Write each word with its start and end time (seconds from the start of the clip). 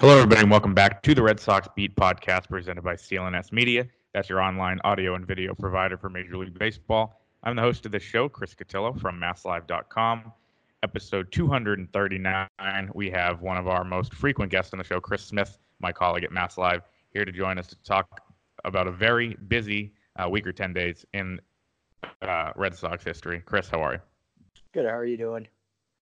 Hello, 0.00 0.14
everybody, 0.14 0.42
and 0.42 0.50
welcome 0.50 0.74
back 0.74 1.02
to 1.02 1.12
the 1.12 1.20
Red 1.20 1.40
Sox 1.40 1.66
Beat 1.74 1.96
podcast 1.96 2.48
presented 2.48 2.82
by 2.82 2.94
CLNS 2.94 3.50
Media. 3.50 3.84
That's 4.14 4.28
your 4.28 4.40
online 4.40 4.78
audio 4.84 5.16
and 5.16 5.26
video 5.26 5.56
provider 5.56 5.98
for 5.98 6.08
Major 6.08 6.36
League 6.36 6.56
Baseball. 6.56 7.20
I'm 7.42 7.56
the 7.56 7.62
host 7.62 7.84
of 7.84 7.90
the 7.90 7.98
show, 7.98 8.28
Chris 8.28 8.54
Cotillo 8.54 8.96
from 9.00 9.18
MassLive.com. 9.20 10.32
Episode 10.84 11.32
239. 11.32 12.48
We 12.94 13.10
have 13.10 13.42
one 13.42 13.56
of 13.56 13.66
our 13.66 13.82
most 13.82 14.14
frequent 14.14 14.52
guests 14.52 14.72
on 14.72 14.78
the 14.78 14.84
show, 14.84 15.00
Chris 15.00 15.24
Smith, 15.24 15.58
my 15.80 15.90
colleague 15.90 16.22
at 16.22 16.30
MassLive, 16.30 16.82
here 17.12 17.24
to 17.24 17.32
join 17.32 17.58
us 17.58 17.66
to 17.66 17.76
talk 17.82 18.20
about 18.64 18.86
a 18.86 18.92
very 18.92 19.36
busy 19.48 19.94
uh, 20.14 20.28
week 20.28 20.46
or 20.46 20.52
10 20.52 20.72
days 20.72 21.04
in 21.12 21.40
uh, 22.22 22.52
Red 22.54 22.76
Sox 22.76 23.02
history. 23.02 23.42
Chris, 23.44 23.68
how 23.68 23.82
are 23.82 23.94
you? 23.94 24.00
Good. 24.72 24.84
How 24.84 24.96
are 24.96 25.04
you 25.04 25.16
doing? 25.16 25.48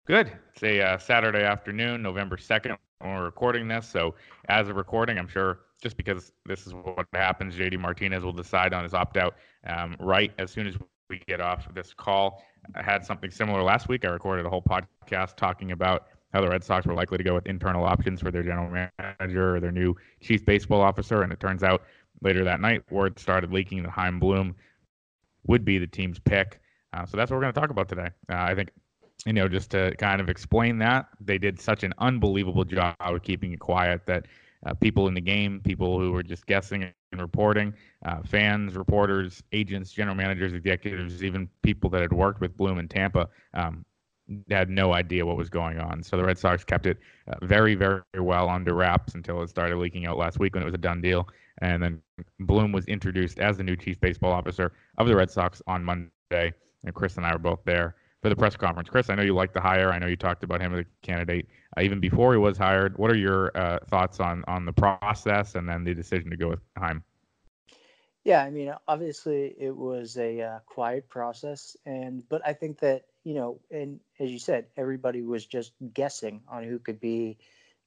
Good. 0.05 0.31
It's 0.53 0.63
a 0.63 0.81
uh, 0.81 0.97
Saturday 0.97 1.43
afternoon, 1.43 2.01
November 2.01 2.37
2nd, 2.37 2.77
when 3.01 3.15
we're 3.15 3.25
recording 3.25 3.67
this. 3.67 3.87
So, 3.87 4.15
as 4.49 4.69
of 4.69 4.75
recording, 4.75 5.17
I'm 5.17 5.27
sure 5.27 5.59
just 5.81 5.97
because 5.97 6.31
this 6.45 6.67
is 6.67 6.73
what 6.73 7.07
happens, 7.13 7.55
JD 7.55 7.79
Martinez 7.79 8.23
will 8.23 8.33
decide 8.33 8.73
on 8.73 8.83
his 8.83 8.93
opt 8.93 9.17
out 9.17 9.35
um, 9.67 9.95
right 9.99 10.31
as 10.37 10.51
soon 10.51 10.67
as 10.67 10.75
we 11.09 11.19
get 11.27 11.41
off 11.41 11.73
this 11.73 11.93
call. 11.93 12.43
I 12.75 12.83
had 12.83 13.05
something 13.05 13.31
similar 13.31 13.61
last 13.63 13.87
week. 13.87 14.05
I 14.05 14.09
recorded 14.09 14.45
a 14.45 14.49
whole 14.49 14.63
podcast 14.63 15.35
talking 15.35 15.71
about 15.71 16.07
how 16.33 16.41
the 16.41 16.47
Red 16.47 16.63
Sox 16.63 16.85
were 16.85 16.93
likely 16.93 17.17
to 17.17 17.23
go 17.23 17.33
with 17.33 17.45
internal 17.45 17.83
options 17.83 18.21
for 18.21 18.31
their 18.31 18.43
general 18.43 18.69
manager 18.69 19.55
or 19.55 19.59
their 19.59 19.71
new 19.71 19.95
chief 20.21 20.45
baseball 20.45 20.81
officer. 20.81 21.23
And 21.23 21.33
it 21.33 21.39
turns 21.39 21.63
out 21.63 21.83
later 22.21 22.43
that 22.45 22.61
night, 22.61 22.89
word 22.89 23.19
started 23.19 23.51
leaking 23.51 23.83
that 23.83 23.91
Chaim 23.91 24.19
Bloom 24.19 24.55
would 25.47 25.65
be 25.65 25.77
the 25.77 25.87
team's 25.87 26.19
pick. 26.19 26.61
Uh, 26.93 27.05
so 27.05 27.17
that's 27.17 27.31
what 27.31 27.37
we're 27.37 27.43
going 27.43 27.53
to 27.53 27.59
talk 27.59 27.69
about 27.69 27.89
today. 27.89 28.09
Uh, 28.29 28.35
I 28.35 28.55
think 28.55 28.69
you 29.25 29.33
know, 29.33 29.47
just 29.47 29.71
to 29.71 29.95
kind 29.97 30.19
of 30.19 30.29
explain 30.29 30.79
that, 30.79 31.07
they 31.19 31.37
did 31.37 31.59
such 31.59 31.83
an 31.83 31.93
unbelievable 31.99 32.65
job 32.65 32.95
of 32.99 33.21
keeping 33.21 33.53
it 33.53 33.59
quiet 33.59 34.05
that 34.07 34.25
uh, 34.65 34.73
people 34.73 35.07
in 35.07 35.13
the 35.13 35.21
game, 35.21 35.59
people 35.63 35.99
who 35.99 36.11
were 36.11 36.23
just 36.23 36.45
guessing 36.45 36.83
and 36.83 37.21
reporting, 37.21 37.73
uh, 38.05 38.21
fans, 38.23 38.75
reporters, 38.75 39.43
agents, 39.51 39.91
general 39.91 40.15
managers, 40.15 40.53
executives, 40.53 41.23
even 41.23 41.49
people 41.61 41.89
that 41.89 42.01
had 42.01 42.13
worked 42.13 42.41
with 42.41 42.55
Bloom 42.57 42.79
in 42.79 42.87
Tampa, 42.87 43.27
um, 43.53 43.85
had 44.49 44.69
no 44.69 44.93
idea 44.93 45.25
what 45.25 45.35
was 45.35 45.49
going 45.49 45.79
on. 45.79 46.01
So 46.01 46.15
the 46.15 46.23
Red 46.23 46.37
Sox 46.37 46.63
kept 46.63 46.85
it 46.85 46.97
uh, 47.27 47.45
very, 47.45 47.75
very 47.75 48.01
well 48.17 48.49
under 48.49 48.73
wraps 48.73 49.13
until 49.13 49.41
it 49.41 49.49
started 49.49 49.77
leaking 49.77 50.05
out 50.05 50.17
last 50.17 50.39
week 50.39 50.53
when 50.53 50.63
it 50.63 50.65
was 50.65 50.75
a 50.75 50.79
done 50.79 51.01
deal. 51.01 51.27
And 51.59 51.83
then 51.83 52.01
Bloom 52.39 52.71
was 52.71 52.85
introduced 52.85 53.39
as 53.39 53.57
the 53.57 53.63
new 53.63 53.75
chief 53.75 53.99
baseball 53.99 54.31
officer 54.31 54.71
of 54.97 55.07
the 55.07 55.15
Red 55.15 55.29
Sox 55.29 55.61
on 55.67 55.83
Monday. 55.83 56.53
And 56.83 56.95
Chris 56.95 57.17
and 57.17 57.25
I 57.25 57.33
were 57.33 57.39
both 57.39 57.59
there 57.65 57.95
for 58.21 58.29
the 58.29 58.35
press 58.35 58.55
conference. 58.55 58.89
Chris, 58.89 59.09
I 59.09 59.15
know 59.15 59.23
you 59.23 59.33
like 59.33 59.53
the 59.53 59.61
hire. 59.61 59.91
I 59.91 59.99
know 59.99 60.07
you 60.07 60.15
talked 60.15 60.43
about 60.43 60.61
him 60.61 60.73
as 60.73 60.81
a 60.81 60.85
candidate 61.05 61.47
uh, 61.77 61.81
even 61.81 61.99
before 61.99 62.33
he 62.33 62.37
was 62.37 62.57
hired. 62.57 62.97
What 62.97 63.11
are 63.11 63.17
your 63.17 63.55
uh, 63.57 63.79
thoughts 63.87 64.19
on 64.19 64.43
on 64.47 64.65
the 64.65 64.73
process 64.73 65.55
and 65.55 65.67
then 65.67 65.83
the 65.83 65.93
decision 65.93 66.29
to 66.29 66.37
go 66.37 66.49
with 66.49 66.59
Chaim? 66.77 67.03
Yeah, 68.23 68.43
I 68.43 68.51
mean, 68.51 68.71
obviously 68.87 69.55
it 69.57 69.75
was 69.75 70.17
a 70.17 70.41
uh, 70.41 70.59
quiet 70.67 71.09
process, 71.09 71.75
and 71.85 72.23
but 72.29 72.41
I 72.45 72.53
think 72.53 72.79
that 72.79 73.05
you 73.23 73.33
know, 73.33 73.59
and 73.71 73.99
as 74.19 74.29
you 74.29 74.39
said, 74.39 74.67
everybody 74.77 75.21
was 75.21 75.45
just 75.45 75.73
guessing 75.93 76.41
on 76.47 76.63
who 76.63 76.77
could 76.79 76.99
be, 76.99 77.37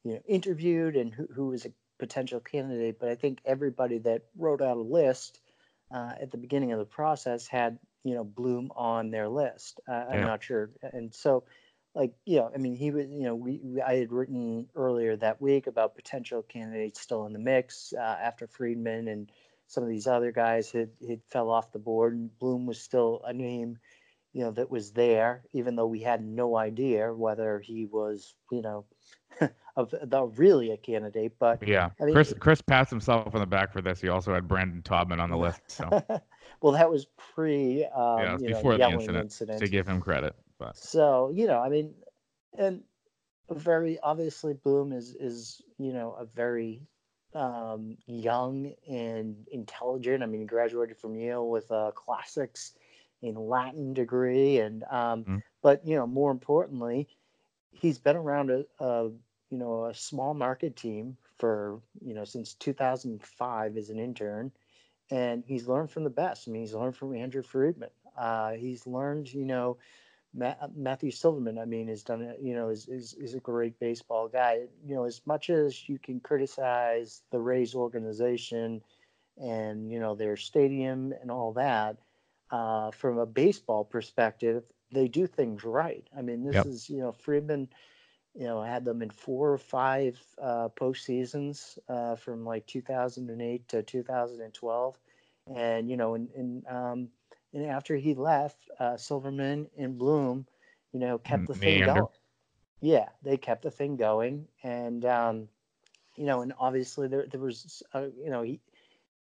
you 0.03 0.15
know, 0.15 0.21
interviewed 0.27 0.97
and 0.97 1.15
who 1.15 1.29
who 1.33 1.49
was 1.49 1.65
a 1.65 1.73
potential 2.01 2.41
candidate. 2.41 2.99
But 2.99 3.11
I 3.11 3.15
think 3.15 3.39
everybody 3.45 3.99
that 3.99 4.23
wrote 4.37 4.61
out 4.61 4.77
a 4.77 4.81
list 4.81 5.41
uh, 5.93 6.13
at 6.21 6.33
the 6.33 6.39
beginning 6.39 6.73
of 6.73 6.81
the 6.81 6.85
process 6.85 7.47
had 7.47 7.79
you 8.05 8.15
know 8.15 8.25
Bloom 8.25 8.71
on 8.77 9.11
their 9.11 9.29
list. 9.29 9.81
Uh, 9.89 10.05
I'm 10.11 10.21
not 10.21 10.43
sure, 10.45 10.71
and 10.93 11.13
so 11.13 11.45
like 11.95 12.13
you 12.25 12.37
know, 12.37 12.51
I 12.55 12.59
mean, 12.59 12.77
he 12.77 12.91
was 12.91 13.07
you 13.09 13.23
know 13.23 13.35
we, 13.35 13.61
we, 13.63 13.81
I 13.81 13.97
had 13.97 14.13
written 14.13 14.67
earlier 14.75 15.17
that 15.17 15.41
week 15.41 15.67
about 15.67 15.97
potential 15.97 16.43
candidates 16.43 17.01
still 17.01 17.27
in 17.27 17.33
the 17.33 17.39
mix 17.39 17.93
uh, 17.97 18.17
after 18.21 18.47
Friedman 18.47 19.09
and 19.09 19.31
some 19.67 19.83
of 19.83 19.89
these 19.89 20.07
other 20.07 20.33
guys 20.33 20.71
had 20.71 20.91
had 21.09 21.21
fell 21.31 21.51
off 21.51 21.73
the 21.73 21.79
board, 21.79 22.15
and 22.15 22.37
Bloom 22.39 22.67
was 22.67 22.81
still 22.81 23.23
a 23.25 23.33
name. 23.33 23.79
You 24.33 24.43
know 24.43 24.51
that 24.53 24.71
was 24.71 24.93
there, 24.93 25.45
even 25.53 25.77
though 25.77 25.87
we 25.87 26.01
had 26.01 26.25
no 26.25 26.57
idea 26.57 27.15
whether 27.15 27.61
he 27.61 27.87
was, 27.87 28.35
you 28.51 28.63
know, 28.63 28.85
of 29.77 29.91
the 29.91 30.25
really 30.35 30.73
a 30.73 30.77
candidate. 30.77 31.35
But 31.39 31.67
yeah, 31.67 31.91
I 32.01 32.07
mean, 32.07 32.15
Chris 32.15 32.35
Chris 32.41 32.61
passed 32.61 32.91
himself 32.91 33.33
on 33.35 33.41
the 33.41 33.47
back 33.47 33.73
for 33.73 33.81
this. 33.81 34.01
He 34.01 34.09
also 34.09 34.35
had 34.35 34.49
Brandon 34.49 34.83
Taubman 34.83 35.21
on 35.21 35.31
the 35.31 35.39
list. 35.39 35.61
So 35.69 36.03
well, 36.61 36.73
that 36.73 36.91
was 36.91 37.07
pre 37.35 37.85
um, 37.85 38.19
yeah, 38.19 38.39
you 38.39 38.49
before 38.49 38.77
know, 38.77 38.89
the 38.89 38.95
incident, 38.95 39.25
incident, 39.25 39.59
To 39.61 39.69
give 39.69 39.87
him 39.87 40.01
credit, 40.01 40.35
but 40.59 40.77
so 40.77 41.31
you 41.35 41.47
know, 41.47 41.61
I 41.61 41.69
mean, 41.69 41.95
and 42.57 42.83
very 43.51 43.99
obviously, 44.01 44.55
Bloom 44.55 44.93
is 44.93 45.15
is 45.15 45.63
you 45.79 45.93
know 45.93 46.17
a 46.19 46.25
very 46.25 46.83
um, 47.35 47.97
young 48.07 48.73
and 48.89 49.47
intelligent. 49.51 50.23
I 50.23 50.27
mean, 50.27 50.41
he 50.41 50.47
graduated 50.47 50.97
from 50.97 51.17
Yale 51.17 51.49
with 51.49 51.71
a 51.71 51.93
classics 51.95 52.73
in 53.23 53.35
Latin 53.35 53.95
degree, 53.95 54.59
and 54.59 54.85
um, 54.85 55.23
mm-hmm. 55.23 55.37
but 55.63 55.87
you 55.87 55.97
know, 55.97 56.07
more 56.07 56.31
importantly, 56.31 57.09
he's 57.73 57.99
been 57.99 58.17
around 58.17 58.51
a, 58.51 58.65
a 58.79 59.11
you 59.51 59.59
know 59.59 59.87
a 59.87 59.95
small 59.95 60.35
market 60.35 60.77
team 60.77 61.17
for 61.39 61.81
you 62.05 62.15
know 62.15 62.25
since 62.25 62.55
2005 62.55 63.77
as 63.77 63.91
an 63.91 63.99
intern 63.99 64.53
and 65.11 65.45
he's 65.47 65.69
learned 65.69 65.91
from 65.91 66.05
the 66.05 66.11
best. 66.11 66.49
I 66.49 66.51
mean, 66.51 66.63
he's 66.63 66.75
learned 66.75 66.97
from 66.97 67.15
Andrew 67.15 67.43
Friedman. 67.43 67.91
Uh, 68.17 68.53
he's 68.53 68.87
learned, 68.87 69.33
you 69.33 69.45
know, 69.45 69.77
Matthew 70.35 71.11
Silverman. 71.11 71.59
I 71.59 71.65
mean, 71.65 71.89
has 71.89 72.03
done 72.03 72.23
it. 72.23 72.39
You 72.41 72.55
know, 72.55 72.69
is, 72.69 72.89
is 72.89 73.15
is 73.15 73.35
a 73.35 73.41
great 73.41 73.79
baseball 73.79 74.29
guy. 74.29 74.63
You 74.85 74.95
know, 74.95 75.05
as 75.05 75.21
much 75.27 75.51
as 75.51 75.89
you 75.89 75.99
can 75.99 76.21
criticize 76.21 77.23
the 77.31 77.39
Rays 77.39 77.75
organization 77.75 78.83
and 79.41 79.91
you 79.91 80.01
know 80.01 80.15
their 80.15 80.37
stadium 80.37 81.13
and 81.21 81.31
all 81.31 81.53
that, 81.53 81.97
uh, 82.51 82.91
from 82.91 83.19
a 83.19 83.27
baseball 83.27 83.85
perspective, 83.85 84.65
they 84.91 85.07
do 85.07 85.27
things 85.27 85.65
right. 85.65 86.07
I 86.17 86.23
mean, 86.23 86.45
this 86.45 86.55
yep. 86.55 86.67
is 86.67 86.91
you 86.91 86.99
know 86.99 87.13
Friedman 87.13 87.69
you 88.35 88.45
know, 88.45 88.61
I 88.61 88.69
had 88.69 88.85
them 88.85 89.01
in 89.01 89.11
four 89.11 89.53
or 89.53 89.59
five 89.59 90.21
uh, 90.43 90.69
postseasons 90.69 91.79
uh, 91.89 92.17
from 92.17 92.45
like 92.45 92.67
2008 92.67 93.69
to 93.69 93.83
2012, 93.83 94.99
and 95.55 95.89
you 95.89 95.97
know, 95.97 96.15
and 96.15 96.29
and, 96.37 96.67
um, 96.67 97.09
and 97.53 97.67
after 97.67 97.97
he 97.97 98.15
left, 98.15 98.59
uh, 98.81 98.97
Silverman 98.97 99.69
and 99.79 99.97
Bloom, 99.97 100.47
you 100.93 100.99
know, 100.99 101.19
kept 101.19 101.47
the 101.47 101.55
thing 101.55 101.85
going. 101.85 102.07
Yeah, 102.81 103.09
they 103.23 103.37
kept 103.37 103.63
the 103.63 103.71
thing 103.71 103.97
going, 103.97 104.49
and 104.65 105.05
um, 105.05 105.49
you 106.17 106.27
know, 106.27 106.41
and 106.43 106.53
obviously 106.59 107.07
there 107.07 107.27
there 107.31 107.41
was, 107.41 107.85
uh, 107.95 108.07
you 108.21 108.31
know, 108.31 108.43
he 108.43 108.61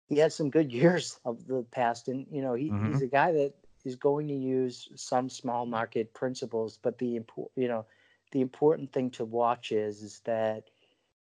he 0.09 0.17
had 0.17 0.33
some 0.33 0.49
good 0.49 0.73
years 0.81 1.21
of 1.27 1.47
the 1.47 1.65
past, 1.71 2.09
and 2.09 2.27
you 2.31 2.41
know, 2.41 2.55
he, 2.55 2.71
mm-hmm. 2.71 2.93
he's 2.93 3.03
a 3.03 3.07
guy 3.07 3.33
that 3.33 3.53
is 3.85 3.97
going 3.97 4.29
to 4.29 4.35
use 4.35 4.89
some 4.95 5.29
small 5.29 5.67
market 5.67 6.15
principles, 6.15 6.79
but 6.81 6.97
the 6.97 7.17
important, 7.17 7.53
you 7.57 7.69
know 7.69 7.85
the 8.33 8.41
important 8.41 8.93
thing 8.93 9.11
to 9.11 9.25
watch 9.25 9.73
is 9.73 10.03
is 10.03 10.21
that 10.25 10.65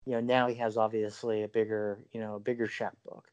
you 0.05 0.13
know 0.13 0.21
now 0.21 0.47
he 0.47 0.55
has 0.55 0.77
obviously 0.77 1.43
a 1.43 1.47
bigger 1.47 1.99
you 2.11 2.19
know 2.19 2.35
a 2.35 2.39
bigger 2.39 2.67
checkbook 2.67 3.31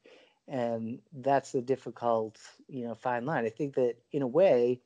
and 0.49 1.00
that's 1.12 1.52
the 1.52 1.62
difficult 1.62 2.38
you 2.69 2.84
know 2.84 2.94
fine 2.94 3.25
line. 3.25 3.44
I 3.44 3.50
think 3.50 3.75
that 3.75 3.96
in 4.12 4.23
a 4.23 4.26
way 4.26 4.81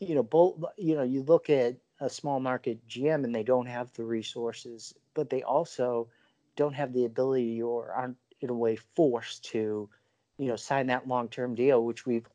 you 0.00 0.14
know 0.14 0.22
both 0.22 0.62
you 0.76 0.94
know 0.94 1.02
you 1.02 1.22
look 1.22 1.50
at 1.50 1.76
a 2.00 2.10
small 2.10 2.40
market 2.40 2.88
gm 2.88 3.22
and 3.22 3.34
they 3.34 3.44
don't 3.44 3.66
have 3.66 3.92
the 3.92 4.02
resources 4.02 4.92
but 5.14 5.30
they 5.30 5.42
also 5.42 6.08
don't 6.56 6.74
have 6.74 6.92
the 6.92 7.04
ability 7.04 7.62
or 7.62 7.92
aren't 7.92 8.16
in 8.40 8.50
a 8.50 8.54
way 8.54 8.74
forced 8.74 9.44
to 9.44 9.88
you 10.42 10.48
know, 10.48 10.56
sign 10.56 10.88
that 10.88 11.06
long 11.06 11.28
term 11.28 11.54
deal, 11.54 11.84
which 11.84 12.04
we've 12.04 12.26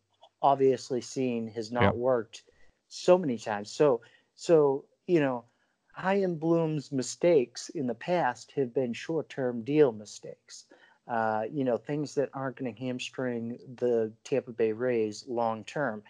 obviously 0.42 1.02
seen 1.02 1.48
has 1.48 1.74
not 1.74 1.98
worked 1.98 2.44
so 2.88 3.18
many 3.18 3.38
times. 3.38 3.70
So, 3.70 4.00
so 4.36 4.86
you 5.08 5.20
know, 5.20 5.46
Chaim 5.94 6.36
Bloom's 6.36 6.92
mistakes 6.92 7.70
in 7.70 7.88
the 7.88 7.96
past 7.96 8.52
have 8.52 8.74
been 8.74 8.94
short 8.94 9.30
term 9.30 9.64
deal 9.64 9.92
mistakes. 9.92 10.66
Uh, 11.08 11.46
you 11.50 11.64
know, 11.64 11.78
things 11.78 12.14
that 12.16 12.30
aren't 12.34 12.58
going 12.58 12.74
to 12.74 12.80
hamstring 12.80 13.58
the 13.78 14.12
Tampa 14.24 14.52
Bay 14.52 14.74
Rays 14.74 15.26
long 15.28 15.64
term. 15.64 16.04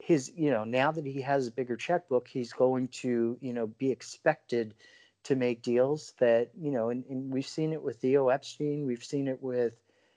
His, 0.00 0.30
you 0.34 0.50
know, 0.50 0.64
now 0.64 0.90
that 0.90 1.06
he 1.06 1.22
has 1.22 1.46
a 1.46 1.52
bigger 1.52 1.76
checkbook, 1.76 2.26
he's 2.26 2.52
going 2.52 2.88
to, 2.88 3.38
you 3.40 3.52
know, 3.52 3.68
be 3.68 3.90
expected 3.90 4.74
to 5.24 5.36
make 5.36 5.62
deals 5.62 6.14
that, 6.18 6.50
you 6.58 6.70
know, 6.70 6.90
and, 6.90 7.04
and 7.08 7.32
we've 7.32 7.46
seen 7.46 7.72
it 7.72 7.82
with 7.82 7.98
Theo 7.98 8.28
Epstein, 8.28 8.86
we've 8.86 9.04
seen 9.04 9.28
it 9.28 9.42
with, 9.42 9.74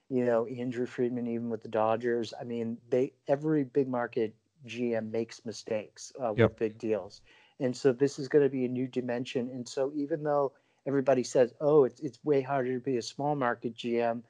you 0.10 0.26
know, 0.26 0.46
Andrew 0.48 0.86
Friedman, 0.86 1.28
even 1.28 1.50
with 1.50 1.62
the 1.62 1.70
Dodgers. 1.70 2.34
I 2.40 2.44
mean, 2.44 2.78
they 2.90 3.14
every 3.28 3.64
big 3.64 3.88
market 3.88 4.36
GM 4.68 5.12
makes 5.12 5.46
mistakes 5.46 6.12
uh, 6.20 6.34
yep. 6.36 6.52
with 6.52 6.60
big 6.60 6.78
deals, 6.78 7.22
and 7.62 7.76
so 7.76 7.94
this 7.94 8.20
is 8.20 8.28
going 8.28 8.44
to 8.44 8.50
be 8.50 8.66
a 8.66 8.70
new 8.70 8.88
dimension. 8.88 9.50
And 9.50 9.68
so 9.68 9.92
even 9.96 10.24
though 10.24 10.52
everybody 10.86 11.24
says, 11.24 11.54
"Oh, 11.62 11.84
it's 11.84 12.00
it's 12.02 12.20
way 12.24 12.42
harder 12.42 12.74
to 12.74 12.84
be 12.84 12.98
a 12.98 13.02
small 13.02 13.36
market 13.36 13.76
GM," 13.76 14.24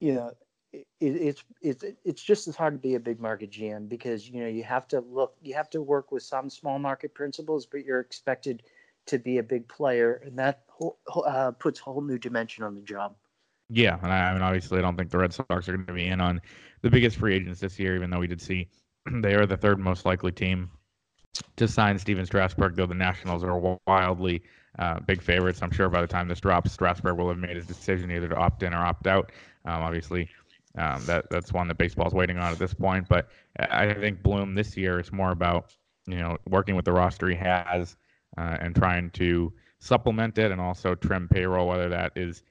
you 0.00 0.14
know, 0.14 0.32
it, 0.72 0.86
it's 1.00 1.44
it's 1.62 1.84
it's 2.04 2.22
just 2.22 2.46
as 2.46 2.56
hard 2.56 2.74
to 2.74 2.78
be 2.78 2.94
a 2.94 3.00
big 3.00 3.20
market 3.20 3.50
GM 3.50 3.88
because 3.88 4.28
you 4.28 4.40
know 4.40 4.48
you 4.48 4.62
have 4.62 4.86
to 4.88 5.00
look, 5.00 5.34
you 5.42 5.54
have 5.54 5.70
to 5.70 5.82
work 5.82 6.12
with 6.12 6.22
some 6.22 6.50
small 6.50 6.78
market 6.78 7.14
principles, 7.14 7.66
but 7.66 7.84
you're 7.84 8.00
expected 8.00 8.62
to 9.06 9.18
be 9.18 9.38
a 9.38 9.42
big 9.42 9.66
player, 9.68 10.20
and 10.24 10.38
that 10.38 10.64
whole, 10.68 10.98
uh, 11.26 11.50
puts 11.52 11.80
a 11.80 11.84
whole 11.84 12.02
new 12.02 12.18
dimension 12.18 12.62
on 12.62 12.74
the 12.74 12.82
job. 12.82 13.14
Yeah, 13.70 13.98
and 14.02 14.12
I, 14.12 14.30
I 14.30 14.32
mean, 14.34 14.42
obviously, 14.42 14.78
I 14.78 14.82
don't 14.82 14.96
think 14.96 15.10
the 15.10 15.18
Red 15.18 15.32
Sox 15.32 15.68
are 15.68 15.72
going 15.72 15.86
to 15.86 15.92
be 15.92 16.06
in 16.06 16.20
on 16.20 16.40
the 16.82 16.90
biggest 16.90 17.16
free 17.16 17.34
agents 17.34 17.60
this 17.60 17.78
year, 17.78 17.94
even 17.94 18.10
though 18.10 18.18
we 18.18 18.26
did 18.26 18.40
see 18.40 18.68
they 19.22 19.34
are 19.34 19.46
the 19.46 19.56
third 19.56 19.78
most 19.78 20.04
likely 20.04 20.32
team 20.32 20.70
to 21.56 21.68
sign 21.68 21.98
Stephen 21.98 22.26
Strasburg, 22.26 22.76
though 22.76 22.86
the 22.86 22.94
Nationals 22.94 23.44
are 23.44 23.78
wildly 23.86 24.42
uh, 24.78 25.00
big 25.00 25.22
favorites. 25.22 25.62
I'm 25.62 25.70
sure 25.70 25.88
by 25.88 26.00
the 26.00 26.06
time 26.06 26.28
this 26.28 26.40
drops, 26.40 26.72
Strasburg 26.72 27.16
will 27.16 27.28
have 27.28 27.38
made 27.38 27.56
his 27.56 27.66
decision 27.66 28.10
either 28.10 28.28
to 28.28 28.36
opt 28.36 28.62
in 28.62 28.74
or 28.74 28.78
opt 28.78 29.06
out. 29.06 29.32
Um, 29.64 29.82
obviously, 29.82 30.28
um, 30.76 31.04
that 31.06 31.28
that's 31.30 31.52
one 31.52 31.68
that 31.68 31.78
baseball's 31.78 32.14
waiting 32.14 32.38
on 32.38 32.52
at 32.52 32.58
this 32.58 32.74
point. 32.74 33.08
But 33.08 33.28
I 33.58 33.92
think 33.92 34.22
Bloom 34.22 34.54
this 34.54 34.76
year 34.76 35.00
is 35.00 35.12
more 35.12 35.32
about 35.32 35.74
you 36.06 36.18
know 36.18 36.38
working 36.48 36.76
with 36.76 36.84
the 36.84 36.92
roster 36.92 37.28
he 37.28 37.36
has 37.36 37.96
uh, 38.36 38.56
and 38.60 38.74
trying 38.74 39.10
to 39.10 39.52
supplement 39.80 40.38
it 40.38 40.50
and 40.52 40.60
also 40.60 40.94
trim 40.94 41.28
payroll, 41.28 41.68
whether 41.68 41.88
that 41.88 42.12
is 42.16 42.42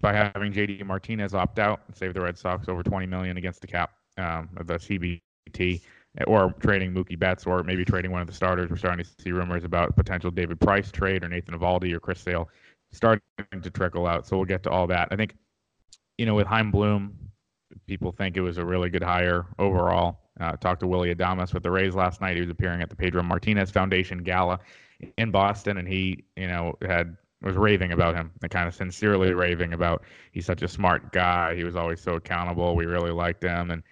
by 0.00 0.12
having 0.14 0.52
JD 0.52 0.84
Martinez 0.86 1.34
opt 1.34 1.58
out 1.58 1.80
and 1.86 1.96
save 1.96 2.14
the 2.14 2.20
Red 2.20 2.38
Sox 2.38 2.68
over 2.68 2.82
20 2.82 3.06
million 3.06 3.36
against 3.36 3.60
the 3.60 3.66
cap 3.66 3.92
um, 4.16 4.48
of 4.56 4.66
the 4.66 4.74
CBT, 4.74 5.82
or 6.26 6.52
trading 6.60 6.92
Mookie 6.92 7.18
Betts, 7.18 7.46
or 7.46 7.62
maybe 7.62 7.84
trading 7.84 8.10
one 8.10 8.20
of 8.20 8.26
the 8.26 8.32
starters. 8.32 8.70
We're 8.70 8.76
starting 8.76 9.04
to 9.04 9.22
see 9.22 9.32
rumors 9.32 9.64
about 9.64 9.96
potential 9.96 10.30
David 10.30 10.60
Price 10.60 10.90
trade 10.90 11.22
or 11.22 11.28
Nathan 11.28 11.54
Eovaldi 11.54 11.92
or 11.92 12.00
Chris 12.00 12.20
Sale 12.20 12.48
starting 12.92 13.22
to 13.62 13.70
trickle 13.70 14.06
out. 14.06 14.26
So 14.26 14.36
we'll 14.36 14.46
get 14.46 14.62
to 14.64 14.70
all 14.70 14.86
that. 14.88 15.08
I 15.10 15.16
think, 15.16 15.36
you 16.18 16.26
know, 16.26 16.34
with 16.34 16.46
Chaim 16.46 16.70
Bloom, 16.70 17.16
people 17.86 18.12
think 18.12 18.36
it 18.36 18.40
was 18.40 18.58
a 18.58 18.64
really 18.64 18.90
good 18.90 19.02
hire 19.02 19.46
overall. 19.58 20.18
Uh, 20.40 20.56
talked 20.56 20.80
to 20.80 20.86
Willie 20.86 21.14
Adames 21.14 21.52
with 21.52 21.62
the 21.62 21.70
Rays 21.70 21.94
last 21.94 22.20
night. 22.20 22.34
He 22.34 22.40
was 22.40 22.50
appearing 22.50 22.82
at 22.82 22.90
the 22.90 22.96
Pedro 22.96 23.22
Martinez 23.22 23.70
Foundation 23.70 24.22
Gala 24.22 24.58
in 25.18 25.30
Boston, 25.30 25.76
and 25.76 25.86
he, 25.86 26.24
you 26.36 26.48
know, 26.48 26.76
had 26.82 27.16
was 27.42 27.56
raving 27.56 27.92
about 27.92 28.14
him 28.14 28.30
and 28.42 28.50
kind 28.50 28.68
of 28.68 28.74
sincerely 28.74 29.32
raving 29.32 29.72
about 29.72 30.02
he's 30.32 30.44
such 30.44 30.62
a 30.62 30.68
smart 30.68 31.10
guy. 31.12 31.54
He 31.54 31.64
was 31.64 31.74
always 31.74 32.00
so 32.00 32.14
accountable. 32.16 32.76
We 32.76 32.84
really 32.84 33.12
liked 33.12 33.42
him 33.42 33.70
and 33.70 33.82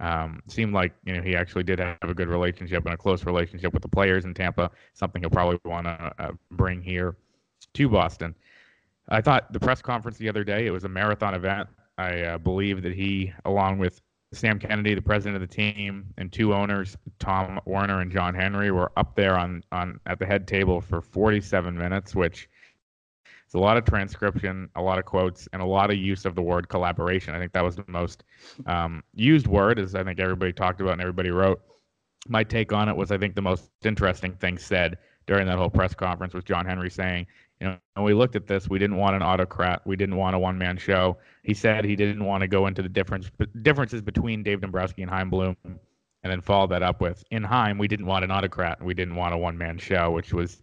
um, 0.00 0.42
seemed 0.48 0.72
like 0.72 0.92
you 1.04 1.14
know 1.14 1.22
he 1.22 1.36
actually 1.36 1.62
did 1.62 1.78
have 1.78 1.98
a 2.02 2.14
good 2.14 2.28
relationship 2.28 2.84
and 2.84 2.94
a 2.94 2.96
close 2.96 3.24
relationship 3.24 3.72
with 3.72 3.82
the 3.82 3.88
players 3.88 4.24
in 4.24 4.34
Tampa. 4.34 4.70
Something 4.94 5.22
he'll 5.22 5.30
probably 5.30 5.58
want 5.64 5.86
to 5.86 6.12
uh, 6.18 6.32
bring 6.52 6.82
here 6.82 7.16
to 7.74 7.88
Boston. 7.88 8.34
I 9.08 9.20
thought 9.20 9.52
the 9.52 9.60
press 9.60 9.82
conference 9.82 10.18
the 10.18 10.28
other 10.28 10.44
day 10.44 10.66
it 10.66 10.70
was 10.70 10.84
a 10.84 10.88
marathon 10.88 11.34
event. 11.34 11.68
I 11.98 12.22
uh, 12.22 12.38
believe 12.38 12.82
that 12.82 12.94
he, 12.94 13.32
along 13.44 13.78
with 13.78 14.00
Sam 14.32 14.58
Kennedy, 14.58 14.94
the 14.94 15.02
president 15.02 15.42
of 15.42 15.46
the 15.46 15.54
team, 15.54 16.06
and 16.16 16.32
two 16.32 16.54
owners, 16.54 16.96
Tom 17.18 17.60
Werner 17.66 18.00
and 18.00 18.10
John 18.10 18.34
Henry, 18.34 18.70
were 18.70 18.92
up 18.96 19.14
there 19.16 19.36
on 19.36 19.62
on 19.70 20.00
at 20.06 20.18
the 20.18 20.26
head 20.26 20.48
table 20.48 20.80
for 20.80 21.02
47 21.02 21.76
minutes, 21.76 22.14
which 22.14 22.48
it's 23.50 23.56
a 23.56 23.58
lot 23.58 23.76
of 23.76 23.84
transcription, 23.84 24.68
a 24.76 24.80
lot 24.80 25.00
of 25.00 25.04
quotes, 25.06 25.48
and 25.52 25.60
a 25.60 25.64
lot 25.64 25.90
of 25.90 25.96
use 25.96 26.24
of 26.24 26.36
the 26.36 26.40
word 26.40 26.68
collaboration. 26.68 27.34
I 27.34 27.40
think 27.40 27.52
that 27.54 27.64
was 27.64 27.74
the 27.74 27.84
most 27.88 28.22
um, 28.66 29.02
used 29.12 29.48
word, 29.48 29.80
as 29.80 29.96
I 29.96 30.04
think 30.04 30.20
everybody 30.20 30.52
talked 30.52 30.80
about 30.80 30.92
and 30.92 31.00
everybody 31.00 31.32
wrote. 31.32 31.60
My 32.28 32.44
take 32.44 32.72
on 32.72 32.88
it 32.88 32.94
was 32.94 33.10
I 33.10 33.18
think 33.18 33.34
the 33.34 33.42
most 33.42 33.68
interesting 33.82 34.34
thing 34.34 34.56
said 34.56 34.98
during 35.26 35.48
that 35.48 35.58
whole 35.58 35.68
press 35.68 35.94
conference 35.94 36.32
was 36.32 36.44
John 36.44 36.64
Henry 36.64 36.90
saying, 36.90 37.26
you 37.60 37.66
know, 37.66 37.76
when 37.94 38.04
we 38.04 38.14
looked 38.14 38.36
at 38.36 38.46
this, 38.46 38.70
we 38.70 38.78
didn't 38.78 38.98
want 38.98 39.16
an 39.16 39.22
autocrat, 39.22 39.84
we 39.84 39.96
didn't 39.96 40.14
want 40.14 40.36
a 40.36 40.38
one-man 40.38 40.76
show. 40.76 41.18
He 41.42 41.52
said 41.52 41.84
he 41.84 41.96
didn't 41.96 42.24
want 42.24 42.42
to 42.42 42.46
go 42.46 42.68
into 42.68 42.82
the 42.82 42.88
difference 42.88 43.32
differences 43.62 44.00
between 44.00 44.44
Dave 44.44 44.60
Dombrowski 44.60 45.02
and 45.02 45.10
Chaim 45.10 45.28
Bloom, 45.28 45.56
and 45.64 45.80
then 46.22 46.40
follow 46.40 46.68
that 46.68 46.84
up 46.84 47.00
with, 47.00 47.24
in 47.32 47.42
Chaim, 47.42 47.78
we 47.78 47.88
didn't 47.88 48.06
want 48.06 48.22
an 48.24 48.30
autocrat, 48.30 48.80
we 48.80 48.94
didn't 48.94 49.16
want 49.16 49.34
a 49.34 49.38
one-man 49.38 49.76
show, 49.76 50.12
which 50.12 50.32
was 50.32 50.62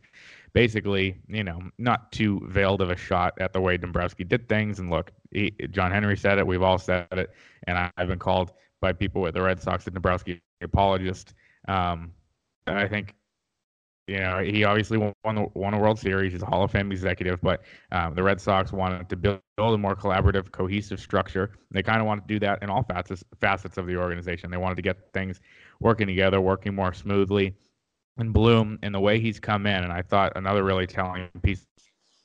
basically, 0.53 1.17
you 1.27 1.43
know, 1.43 1.61
not 1.77 2.11
too 2.11 2.41
veiled 2.49 2.81
of 2.81 2.89
a 2.89 2.95
shot 2.95 3.33
at 3.39 3.53
the 3.53 3.61
way 3.61 3.77
Dombrowski 3.77 4.23
did 4.23 4.47
things. 4.47 4.79
And 4.79 4.89
look, 4.89 5.11
he, 5.31 5.51
John 5.71 5.91
Henry 5.91 6.17
said 6.17 6.37
it. 6.37 6.47
We've 6.47 6.61
all 6.61 6.77
said 6.77 7.07
it. 7.11 7.31
And 7.67 7.77
I, 7.77 7.91
have 7.97 8.07
been 8.07 8.19
called 8.19 8.51
by 8.81 8.93
people 8.93 9.21
with 9.21 9.33
the 9.33 9.41
Red 9.41 9.61
Sox 9.61 9.85
a 9.87 9.91
Dombrowski 9.91 10.41
apologist. 10.61 11.33
Um, 11.67 12.11
I 12.65 12.87
think, 12.87 13.15
you 14.07 14.19
know, 14.19 14.39
he 14.39 14.63
obviously 14.63 14.97
won, 14.97 15.13
the, 15.35 15.47
won 15.53 15.73
a 15.73 15.79
World 15.79 15.99
Series. 15.99 16.31
He's 16.31 16.41
a 16.41 16.45
Hall 16.45 16.63
of 16.63 16.71
Fame 16.71 16.91
executive, 16.91 17.41
but 17.41 17.63
um, 17.91 18.15
the 18.15 18.23
Red 18.23 18.39
Sox 18.39 18.71
wanted 18.71 19.09
to 19.09 19.15
build, 19.15 19.41
build 19.57 19.73
a 19.73 19.77
more 19.77 19.95
collaborative, 19.95 20.51
cohesive 20.51 20.99
structure. 20.99 21.51
They 21.71 21.83
kind 21.83 21.99
of 21.99 22.07
wanted 22.07 22.27
to 22.27 22.33
do 22.33 22.39
that 22.39 22.63
in 22.63 22.69
all 22.69 22.83
facets 22.83 23.23
facets 23.41 23.77
of 23.77 23.85
the 23.85 23.97
organization. 23.97 24.49
They 24.49 24.57
wanted 24.57 24.75
to 24.75 24.81
get 24.81 24.97
things 25.13 25.41
working 25.81 26.07
together, 26.07 26.39
working 26.39 26.73
more 26.73 26.93
smoothly 26.93 27.53
and 28.17 28.33
Bloom 28.33 28.79
and 28.83 28.93
the 28.93 28.99
way 28.99 29.19
he's 29.19 29.39
come 29.39 29.65
in. 29.65 29.83
And 29.83 29.91
I 29.91 30.01
thought 30.01 30.33
another 30.35 30.63
really 30.63 30.87
telling 30.87 31.29
piece 31.43 31.65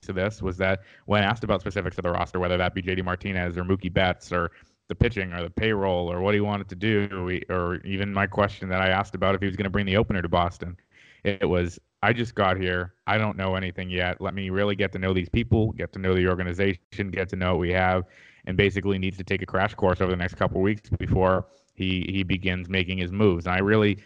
to 0.03 0.13
this 0.13 0.43
was 0.43 0.57
that 0.59 0.81
when 1.07 1.23
asked 1.23 1.45
about 1.45 1.61
specifics 1.61 1.97
of 1.99 2.05
the 2.05 2.11
roster, 2.11 2.41
whether 2.41 2.57
that 2.57 2.75
be 2.75 2.83
JD 2.83 3.05
Martinez 3.05 3.57
or 3.57 3.65
Mookie 3.65 3.93
Betts 3.93 4.33
or 4.33 4.51
the 4.89 4.95
pitching 4.95 5.33
or 5.33 5.43
the 5.43 5.51
payroll 5.51 6.11
or 6.11 6.21
what 6.21 6.35
he 6.35 6.41
wanted 6.41 6.69
to 6.69 6.75
do, 6.75 7.41
or 7.49 7.77
even 7.77 8.13
my 8.13 8.27
question 8.27 8.69
that 8.69 8.81
I 8.81 8.89
asked 8.89 9.15
about 9.15 9.35
if 9.35 9.41
he 9.41 9.47
was 9.47 9.57
going 9.57 9.65
to 9.65 9.71
bring 9.71 9.87
the 9.87 9.97
opener 9.97 10.23
to 10.23 10.29
Boston, 10.29 10.77
it 11.25 11.49
was 11.49 11.79
I 12.03 12.13
just 12.13 12.35
got 12.35 12.57
here. 12.57 12.95
I 13.07 13.17
don't 13.17 13.37
know 13.37 13.55
anything 13.55 13.89
yet. 13.89 14.21
Let 14.21 14.35
me 14.35 14.51
really 14.51 14.75
get 14.75 14.91
to 14.93 14.99
know 14.99 15.15
these 15.15 15.29
people, 15.29 15.71
get 15.73 15.93
to 15.93 16.01
know 16.01 16.15
the 16.15 16.27
organization, 16.27 17.11
get 17.13 17.29
to 17.29 17.37
know 17.37 17.53
what 17.53 17.61
we 17.61 17.71
have, 17.71 18.05
and 18.47 18.57
basically 18.57 18.99
needs 18.99 19.17
to 19.19 19.25
take 19.25 19.41
a 19.41 19.47
crash 19.47 19.75
course 19.75 20.01
over 20.01 20.11
the 20.11 20.17
next 20.17 20.35
couple 20.35 20.61
weeks 20.61 20.91
before 20.99 21.47
he 21.75 22.05
he 22.11 22.25
begins 22.25 22.69
making 22.69 22.99
his 22.99 23.13
moves. 23.13 23.47
And 23.47 23.55
I 23.55 23.61
really 23.61 23.99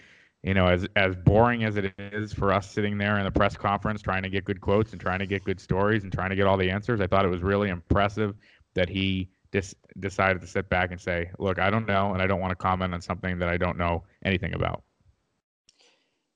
you 0.47 0.55
know, 0.55 0.69
as 0.69 0.87
as 0.95 1.17
boring 1.17 1.65
as 1.65 1.77
it 1.77 1.93
is 1.99 2.33
for 2.33 2.53
us 2.53 2.71
sitting 2.71 2.97
there 2.99 3.19
in 3.19 3.25
the 3.25 3.33
press 3.33 3.57
conference 3.57 4.01
trying 4.01 4.23
to 4.23 4.29
get 4.29 4.45
good 4.45 4.61
quotes 4.61 4.93
and 4.93 5.01
trying 5.01 5.19
to 5.19 5.27
get 5.27 5.43
good 5.43 5.59
stories 5.59 6.05
and 6.05 6.13
trying 6.13 6.31
to 6.31 6.37
get 6.37 6.47
all 6.47 6.57
the 6.57 6.71
answers, 6.71 7.01
I 7.01 7.09
thought 7.09 7.25
it 7.25 7.31
was 7.31 7.43
really 7.43 7.69
impressive 7.69 8.37
that 8.75 8.89
he 8.89 9.29
just 9.53 9.75
decided 9.99 10.41
to 10.43 10.47
sit 10.47 10.69
back 10.69 10.93
and 10.93 11.01
say, 11.01 11.33
"Look, 11.41 11.59
I 11.59 11.69
don't 11.69 11.85
know, 11.85 12.13
and 12.13 12.23
I 12.23 12.29
don't 12.29 12.41
want 12.41 12.53
to 12.53 12.57
comment 12.57 12.95
on 12.95 13.01
something 13.01 13.41
that 13.41 13.49
I 13.49 13.57
don't 13.57 13.77
know 13.77 14.05
anything 14.25 14.55
about." 14.55 14.85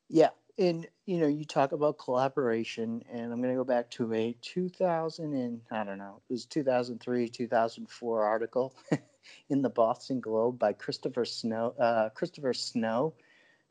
Yeah, 0.08 0.30
and 0.58 0.88
you 1.06 1.18
know, 1.18 1.28
you 1.28 1.44
talk 1.44 1.70
about 1.70 1.98
collaboration, 1.98 3.04
and 3.12 3.32
I'm 3.32 3.40
going 3.40 3.54
to 3.54 3.60
go 3.60 3.64
back 3.64 3.92
to 3.92 4.12
a 4.12 4.36
2000 4.40 5.34
and 5.34 5.60
I 5.70 5.84
don't 5.84 5.98
know, 5.98 6.20
it 6.28 6.32
was 6.32 6.46
2003, 6.46 7.28
2004 7.28 8.24
article 8.24 8.74
in 9.50 9.62
the 9.62 9.70
Boston 9.70 10.18
Globe 10.18 10.58
by 10.58 10.72
Christopher 10.72 11.24
Snow. 11.24 11.74
Uh, 11.78 12.08
Christopher 12.08 12.52
Snow 12.52 13.14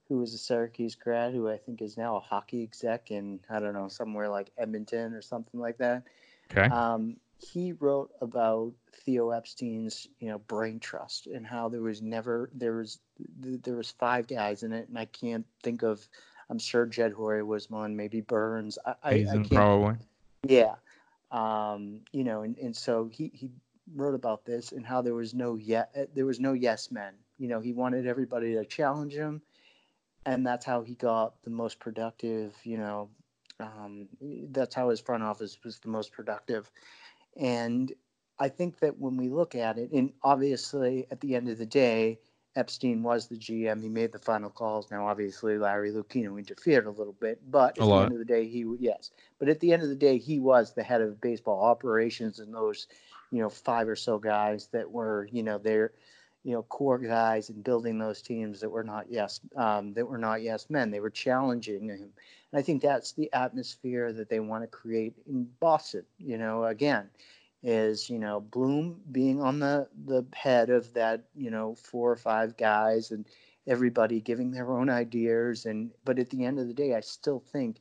who 0.10 0.18
was 0.18 0.34
a 0.34 0.38
Syracuse 0.38 0.96
grad, 0.96 1.34
who 1.34 1.48
I 1.48 1.58
think 1.58 1.82
is 1.82 1.96
now 1.96 2.18
a 2.18 2.20
hockey 2.20 2.64
exec 2.64 3.12
in 3.12 3.40
I 3.50 3.60
don't 3.60 3.74
know 3.74 3.88
somewhere 3.88 4.28
like 4.28 4.52
Edmonton 4.58 5.14
or 5.14 5.22
something 5.22 5.60
like 5.60 5.78
that. 5.78 6.04
Okay. 6.52 6.68
Um, 6.68 7.16
he 7.38 7.74
wrote 7.74 8.12
about 8.20 8.74
Theo 9.06 9.30
Epstein's 9.30 10.10
you 10.20 10.28
know 10.28 10.40
brain 10.40 10.80
trust 10.80 11.28
and 11.28 11.46
how 11.46 11.70
there 11.70 11.82
was 11.82 12.02
never 12.02 12.50
there 12.54 12.74
was 12.74 13.00
there 13.40 13.76
was 13.76 13.92
five 13.92 14.28
guys 14.28 14.64
in 14.64 14.74
it, 14.74 14.90
and 14.90 14.98
I 14.98 15.06
can't 15.06 15.46
think 15.64 15.84
of. 15.84 16.06
I'm 16.52 16.58
sure 16.58 16.88
Jed 16.88 17.14
Hoyer 17.14 17.46
was 17.46 17.70
one, 17.70 17.96
maybe 17.96 18.22
Byrnes. 18.22 18.80
I, 18.84 18.94
I, 19.04 19.10
I 19.10 19.24
can't, 19.24 19.52
probably. 19.52 19.98
Yeah. 20.48 20.74
Um, 21.30 22.02
you 22.12 22.24
know, 22.24 22.42
and, 22.42 22.58
and 22.58 22.76
so 22.76 23.08
he, 23.14 23.30
he 23.36 23.52
wrote 23.96 24.16
about 24.16 24.46
this 24.46 24.72
and 24.72 24.84
how 24.84 25.04
there 25.04 25.14
was 25.14 25.36
no 25.36 25.58
yet 25.58 26.10
there 26.16 26.26
was 26.26 26.40
no 26.40 26.54
yes 26.54 26.90
men. 26.90 27.14
You 27.38 27.50
know, 27.50 27.60
he 27.60 27.72
wanted 27.72 28.08
everybody 28.08 28.56
to 28.56 28.66
challenge 28.66 29.14
him 29.14 29.44
and 30.26 30.46
that's 30.46 30.66
how 30.66 30.82
he 30.82 30.96
got 30.96 31.42
the 31.44 31.50
most 31.50 31.80
productive. 31.80 32.56
You 32.64 32.78
know, 32.78 33.10
um, 33.60 34.08
that's 34.52 34.76
how 34.76 34.90
his 34.90 35.00
front 35.00 35.24
office 35.24 35.58
was 35.64 35.80
the 35.80 35.90
most 35.90 36.12
productive. 36.12 36.70
And 37.38 37.92
I 38.40 38.50
think 38.50 38.80
that 38.80 38.98
when 38.98 39.18
we 39.18 39.30
look 39.30 39.56
at 39.56 39.78
it, 39.78 39.92
and 39.92 40.14
obviously 40.24 41.08
at 41.12 41.20
the 41.20 41.36
end 41.36 41.50
of 41.50 41.58
the 41.58 41.66
day, 41.66 42.20
Epstein 42.56 43.04
was 43.04 43.28
the 43.28 43.38
GM. 43.38 43.82
He 43.82 43.90
made 43.90 44.12
the 44.12 44.20
final 44.20 44.50
calls. 44.50 44.90
Now, 44.90 45.08
obviously, 45.08 45.58
Larry 45.58 45.92
Lucchino 45.92 46.38
interfered 46.38 46.88
a 46.88 46.92
little 46.92 47.14
bit, 47.14 47.40
but 47.50 47.78
at 47.78 47.86
the 47.86 47.94
end 48.04 48.12
of 48.12 48.18
the 48.18 48.26
day, 48.26 48.48
he 48.48 48.66
yes. 48.80 49.12
But 49.38 49.50
at 49.50 49.60
the 49.60 49.72
end 49.72 49.84
of 49.84 49.90
the 49.90 49.96
day, 49.96 50.18
he 50.18 50.40
was 50.40 50.74
the 50.74 50.84
head 50.84 51.02
of 51.02 51.22
baseball 51.22 51.64
operations, 51.64 52.40
and 52.40 52.54
those, 52.54 52.88
you 53.32 53.40
know, 53.40 53.50
five 53.50 53.88
or 53.88 53.96
so 53.96 54.18
guys 54.18 54.68
that 54.74 54.90
were, 54.92 55.30
you 55.32 55.44
know, 55.44 55.58
their, 55.58 55.94
you 56.44 56.54
know, 56.54 56.64
core 56.64 56.98
guys 57.00 57.50
and 57.50 57.64
building 57.64 57.98
those 57.98 58.22
teams 58.22 58.60
that 58.62 58.70
were 58.70 58.84
not 58.84 59.06
yes, 59.10 59.40
um, 59.56 59.94
that 59.94 60.08
were 60.08 60.18
not 60.18 60.42
yes 60.42 60.70
men. 60.70 60.92
They 60.92 61.00
were 61.00 61.10
challenging 61.10 61.84
him, 61.90 62.14
and 62.52 62.60
I 62.60 62.62
think 62.62 62.82
that's 62.82 63.14
the 63.14 63.32
atmosphere 63.34 64.14
that 64.14 64.30
they 64.30 64.40
want 64.40 64.64
to 64.64 64.68
create 64.68 65.14
in 65.28 65.48
Boston. 65.60 66.06
You 66.18 66.38
know, 66.38 66.66
again, 66.66 67.10
is 67.64 68.10
you 68.10 68.20
know 68.20 68.40
Bloom 68.40 69.02
being 69.12 69.42
on 69.42 69.60
the 69.60 69.88
the 70.06 70.26
head 70.34 70.70
of 70.70 70.94
that 70.94 71.26
you 71.36 71.52
know 71.52 71.76
four 71.76 72.12
or 72.12 72.16
five 72.18 72.58
guys 72.58 73.12
and 73.12 73.26
everybody 73.68 74.22
giving 74.22 74.52
their 74.52 74.72
own 74.72 74.90
ideas 74.90 75.66
and 75.66 75.92
but 76.06 76.18
at 76.20 76.30
the 76.30 76.46
end 76.46 76.60
of 76.60 76.68
the 76.68 76.74
day 76.74 76.96
I 76.96 77.02
still 77.02 77.40
think 77.40 77.78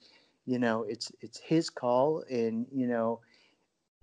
you 0.47 0.59
know 0.59 0.83
it's 0.83 1.12
it's 1.21 1.38
his 1.38 1.71
call 1.71 2.25
and 2.31 2.67
you 2.73 2.87
know 2.87 3.21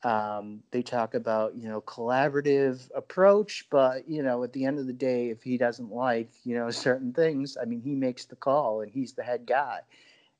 um, 0.04 0.62
they 0.72 0.82
talk 0.82 1.16
about 1.16 1.56
you 1.56 1.68
know 1.68 1.82
collaborative 1.82 2.90
approach 2.96 3.66
but 3.72 4.08
you 4.08 4.22
know 4.22 4.44
at 4.44 4.54
the 4.54 4.66
end 4.66 4.78
of 4.78 4.88
the 4.88 4.94
day 4.94 5.30
if 5.30 5.42
he 5.42 5.58
doesn't 5.58 5.92
like 5.92 6.30
you 6.44 6.56
know 6.56 6.70
certain 6.72 7.14
things 7.14 7.58
I 7.62 7.66
mean 7.66 7.82
he 7.82 7.96
makes 7.96 8.26
the 8.26 8.36
call 8.36 8.82
and 8.82 8.92
he's 8.92 9.14
the 9.14 9.24
head 9.24 9.46
guy. 9.46 9.80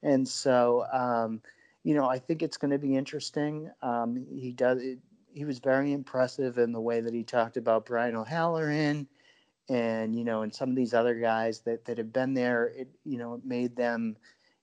And 0.04 0.28
so 0.28 0.86
um, 0.92 1.42
you 1.84 1.96
know 1.96 2.08
I 2.08 2.20
think 2.20 2.44
it's 2.44 2.58
going 2.58 2.72
to 2.72 2.80
be 2.80 2.96
interesting. 2.96 3.72
Um, 3.82 4.26
he 4.30 4.52
does 4.52 4.82
it, 4.82 5.00
he 5.34 5.46
was 5.46 5.60
very 5.60 5.92
impressive 5.92 6.58
in 6.58 6.72
the 6.72 6.82
way 6.82 7.02
that 7.02 7.14
he 7.14 7.24
talked 7.24 7.58
about 7.58 7.86
Brian 7.86 8.16
O'Halloran 8.16 9.08
and 9.68 10.16
you 10.16 10.24
know 10.24 10.44
and 10.44 10.54
some 10.54 10.70
of 10.70 10.76
these 10.76 10.94
other 10.94 11.16
guys 11.16 11.62
that 11.62 11.86
that 11.86 11.98
have 11.98 12.14
been 12.14 12.34
there. 12.34 12.68
It 12.68 12.90
you 13.04 13.18
know 13.18 13.36
it 13.36 13.46
made 13.46 13.76
them 13.76 14.16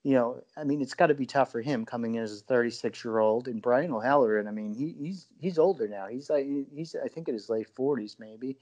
you 0.03 0.15
know 0.15 0.43
I 0.57 0.65
mean 0.65 0.81
it's 0.81 0.95
got 0.95 1.07
to 1.07 1.15
be 1.15 1.27
tough 1.27 1.53
for 1.53 1.61
him 1.61 1.85
coming 1.85 2.15
in 2.15 2.23
as 2.23 2.41
a 2.41 2.45
36 2.45 3.05
year 3.05 3.19
old 3.19 3.49
and 3.49 3.63
Brian 3.63 3.93
O'Halloran 3.93 4.49
I 4.49 4.51
mean 4.51 4.75
he, 4.75 4.95
he's 4.99 5.27
he's 5.41 5.59
older 5.59 5.89
now 5.89 6.07
he's 6.09 6.29
like 6.31 6.47
he's 6.75 6.95
I 7.03 7.09
think 7.09 7.29
in 7.29 7.35
his 7.35 7.49
late 7.49 7.69
40s 7.75 8.17
maybe 8.19 8.57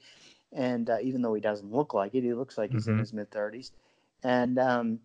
and 0.53 0.89
uh, 0.89 0.97
even 1.01 1.21
though 1.21 1.33
he 1.33 1.41
doesn't 1.41 1.71
look 1.71 1.93
like 1.93 2.13
it 2.13 2.23
he 2.23 2.33
looks 2.33 2.57
like 2.57 2.71
he's 2.71 2.83
mm-hmm. 2.83 2.93
in 2.93 2.99
his 2.99 3.13
mid 3.13 3.31
30s 3.31 3.71
and 4.23 4.59
um 4.59 4.99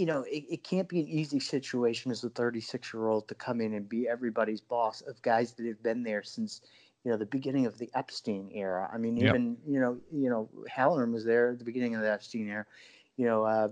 you 0.00 0.06
know, 0.06 0.22
it, 0.22 0.44
it 0.48 0.64
can't 0.64 0.88
be 0.88 1.00
an 1.00 1.08
easy 1.08 1.38
situation 1.38 2.10
as 2.10 2.24
a 2.24 2.30
36 2.30 2.94
year 2.94 3.06
old 3.08 3.28
to 3.28 3.34
come 3.34 3.60
in 3.60 3.74
and 3.74 3.86
be 3.86 4.08
everybody's 4.08 4.62
boss 4.62 5.02
of 5.02 5.20
guys 5.20 5.52
that 5.52 5.66
have 5.66 5.82
been 5.82 6.02
there 6.02 6.22
since, 6.22 6.62
you 7.04 7.10
know, 7.10 7.18
the 7.18 7.26
beginning 7.26 7.66
of 7.66 7.76
the 7.76 7.90
Epstein 7.94 8.50
era. 8.54 8.88
I 8.90 8.96
mean, 8.96 9.18
yep. 9.18 9.34
even, 9.34 9.58
you 9.66 9.78
know, 9.78 9.98
you 10.10 10.30
know, 10.30 10.48
Halloran 10.68 11.12
was 11.12 11.26
there 11.26 11.50
at 11.50 11.58
the 11.58 11.66
beginning 11.66 11.96
of 11.96 12.00
the 12.00 12.10
Epstein 12.10 12.48
era. 12.48 12.64
You 13.20 13.26
know, 13.26 13.44
uh, 13.44 13.68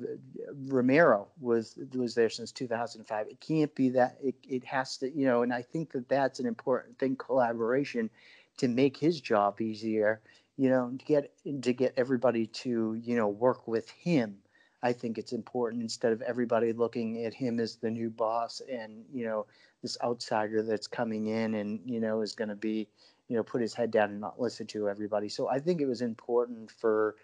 Romero 0.66 1.28
was 1.40 1.78
was 1.94 2.14
there 2.14 2.28
since 2.28 2.52
2005. 2.52 3.28
It 3.28 3.40
can't 3.40 3.74
be 3.74 3.88
that. 3.90 4.18
It, 4.22 4.34
it 4.46 4.64
has 4.64 4.98
to, 4.98 5.10
you 5.10 5.24
know, 5.24 5.42
and 5.42 5.54
I 5.54 5.62
think 5.62 5.92
that 5.92 6.08
that's 6.08 6.38
an 6.38 6.46
important 6.46 6.98
thing. 6.98 7.16
Collaboration 7.16 8.10
to 8.58 8.68
make 8.68 8.96
his 8.96 9.20
job 9.20 9.60
easier. 9.62 10.20
You 10.58 10.68
know, 10.68 10.92
to 10.98 11.04
get 11.04 11.32
to 11.62 11.72
get 11.72 11.94
everybody 11.96 12.46
to 12.46 12.94
you 13.02 13.16
know 13.16 13.28
work 13.28 13.66
with 13.66 13.88
him 13.88 14.38
I 14.82 14.92
think 14.92 15.18
it's 15.18 15.32
important 15.32 15.82
instead 15.82 16.12
of 16.12 16.22
everybody 16.22 16.72
looking 16.72 17.24
at 17.24 17.34
him 17.34 17.58
as 17.58 17.76
the 17.76 17.90
new 17.90 18.10
boss 18.10 18.62
and 18.70 19.04
you 19.12 19.24
know 19.24 19.46
this 19.82 19.96
outsider 20.02 20.62
that's 20.62 20.86
coming 20.86 21.26
in 21.26 21.54
and 21.54 21.80
you 21.84 22.00
know 22.00 22.20
is 22.20 22.34
going 22.34 22.48
to 22.48 22.56
be 22.56 22.88
you 23.28 23.36
know 23.36 23.42
put 23.42 23.60
his 23.60 23.74
head 23.74 23.90
down 23.90 24.10
and 24.10 24.20
not 24.20 24.40
listen 24.40 24.66
to 24.68 24.88
everybody. 24.88 25.28
So 25.28 25.48
I 25.48 25.58
think 25.58 25.80
it 25.80 25.86
was 25.86 26.02
important 26.02 26.70
for 26.70 27.16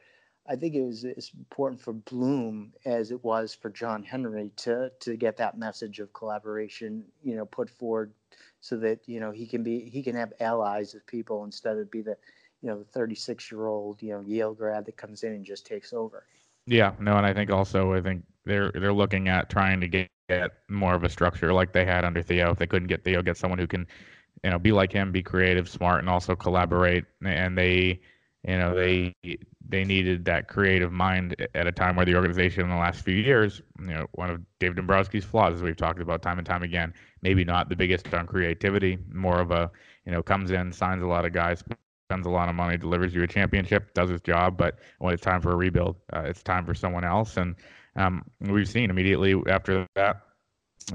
I 0.47 0.57
think 0.57 0.75
it 0.75 0.83
was 0.83 1.05
as 1.05 1.31
important 1.39 1.81
for 1.81 1.93
Bloom 1.93 2.73
as 2.85 3.11
it 3.11 3.25
was 3.25 3.55
for 3.55 3.71
John 3.71 4.03
Henry 4.03 4.51
to 4.57 4.91
to 5.01 5.17
get 5.17 5.37
that 5.39 5.59
message 5.59 6.01
of 6.01 6.13
collaboration 6.13 7.05
you 7.23 7.37
know 7.37 7.47
put 7.47 7.71
forward 7.71 8.13
so 8.61 8.77
that 8.79 9.01
you 9.07 9.21
know 9.21 9.31
he 9.31 9.47
can 9.47 9.63
be 9.63 9.81
he 9.81 10.03
can 10.03 10.17
have 10.17 10.33
allies 10.41 10.95
of 10.95 11.07
people 11.07 11.45
instead 11.45 11.79
of 11.79 11.91
be 11.91 12.03
the 12.03 12.17
you 12.63 12.69
know 12.69 12.79
the 12.79 12.85
36 12.85 13.51
year 13.51 13.67
old 13.67 14.03
you 14.03 14.13
know 14.13 14.21
Yale 14.21 14.55
grad 14.55 14.87
that 14.87 14.97
comes 14.97 15.23
in 15.23 15.33
and 15.33 15.45
just 15.45 15.67
takes 15.67 15.93
over. 15.93 16.25
Yeah, 16.67 16.93
no, 16.99 17.17
and 17.17 17.27
I 17.27 17.35
think 17.35 17.51
also 17.51 17.93
I 17.93 18.01
think 18.01 18.25
they're 18.45 18.71
they're 18.73 18.93
looking 18.93 19.29
at 19.29 19.51
trying 19.51 19.81
to 19.81 19.89
get, 19.89 20.09
get 20.29 20.53
more 20.69 20.95
of 20.95 21.05
a 21.05 21.09
structure 21.09 21.53
like 21.53 21.73
they 21.73 21.85
had 21.85 22.05
under 22.05 22.23
Theo. 22.23 22.53
If 22.53 22.59
they 22.59 22.67
couldn't 22.67 22.89
get 22.89 23.05
Theo, 23.05 23.23
get 23.23 23.37
someone 23.37 23.59
who 23.59 23.67
can, 23.67 23.87
you 24.43 24.51
know, 24.51 24.59
be 24.59 24.73
like 24.73 24.93
him, 24.93 25.13
be 25.13 25.23
creative, 25.23 25.69
smart, 25.69 26.01
and 26.01 26.09
also 26.09 26.35
collaborate. 26.35 27.05
And 27.23 27.57
they, 27.57 28.01
you 28.47 28.59
know, 28.59 28.75
they 28.75 29.15
they 29.67 29.85
needed 29.85 30.25
that 30.27 30.49
creative 30.49 30.93
mind 30.93 31.35
at 31.55 31.67
a 31.67 31.73
time 31.73 31.97
where 31.97 32.05
the 32.05 32.15
organization 32.15 32.65
in 32.65 32.69
the 32.69 32.77
last 32.77 33.03
few 33.03 33.15
years, 33.15 33.63
you 33.81 33.87
know, 33.87 34.07
one 34.13 34.31
of 34.31 34.41
Dave 34.59 34.75
Dombrowski's 34.75 35.25
flaws, 35.25 35.55
as 35.55 35.63
we've 35.63 35.77
talked 35.77 36.01
about 36.01 36.21
time 36.23 36.39
and 36.39 36.47
time 36.47 36.63
again, 36.63 36.93
maybe 37.23 37.45
not 37.45 37.69
the 37.69 37.77
biggest 37.77 38.13
on 38.13 38.27
creativity, 38.27 38.99
more 39.13 39.41
of 39.41 39.51
a, 39.51 39.71
you 40.05 40.13
know, 40.13 40.23
comes 40.23 40.51
in, 40.51 40.71
signs 40.71 41.03
a 41.03 41.07
lot 41.07 41.25
of 41.25 41.33
guys, 41.33 41.65
spends 42.11 42.27
a 42.27 42.31
lot 42.31 42.51
of 42.51 42.55
money, 42.55 42.77
delivers 42.77 43.15
you 43.15 43.23
a 43.23 43.27
championship, 43.27 43.95
does 43.95 44.11
his 44.11 44.21
job, 44.21 44.59
but 44.59 44.79
when 44.99 45.15
it's 45.15 45.23
time 45.23 45.41
for 45.41 45.53
a 45.53 45.57
rebuild, 45.57 45.97
uh, 46.13 46.21
it's 46.21 46.43
time 46.43 46.67
for 46.67 46.75
someone 46.75 47.05
else. 47.05 47.39
And 47.39 47.55
um, 47.97 48.25
we've 48.41 48.69
seen 48.69 48.91
immediately 48.91 49.35
after 49.49 49.87
that, 49.95 50.21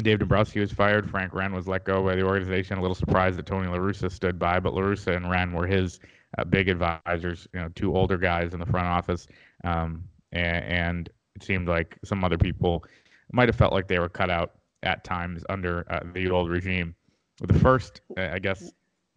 Dave 0.04 0.20
Dombrowski 0.20 0.60
was 0.60 0.72
fired. 0.72 1.10
Frank 1.10 1.34
Wren 1.34 1.52
was 1.52 1.68
let 1.68 1.84
go 1.84 2.04
by 2.04 2.16
the 2.16 2.22
organization. 2.22 2.78
A 2.78 2.82
little 2.82 2.94
surprised 2.94 3.40
that 3.40 3.48
Tony 3.48 3.68
La 3.68 3.78
Russa 3.78 4.12
stood 4.12 4.38
by, 4.38 4.60
but 4.60 4.76
La 4.76 4.82
Russa 4.82 5.16
and 5.16 5.32
Wren 5.32 5.52
were 5.52 5.66
his 5.66 6.00
uh, 6.38 6.44
big 6.44 6.70
advisors. 6.70 7.48
You 7.54 7.62
know, 7.62 7.70
two 7.76 7.96
older 7.96 8.18
guys 8.18 8.54
in 8.54 8.60
the 8.60 8.66
front 8.66 8.88
office, 8.88 9.28
um, 9.64 10.04
and, 10.32 10.66
and, 10.66 11.10
it 11.36 11.44
seemed 11.44 11.70
like 11.70 11.98
some 12.04 12.24
other 12.24 12.38
people 12.38 12.84
might 13.32 13.48
have 13.48 13.56
felt 13.56 13.72
like 13.72 13.88
they 13.88 14.00
were 14.00 14.10
cut 14.10 14.30
out 14.30 14.56
at 14.84 15.04
times 15.04 15.44
under 15.48 15.86
uh, 15.90 16.02
the 16.14 16.30
old 16.30 16.50
regime. 16.50 16.96
The 17.42 17.54
first, 17.60 18.02
I 18.18 18.40
guess, 18.40 18.72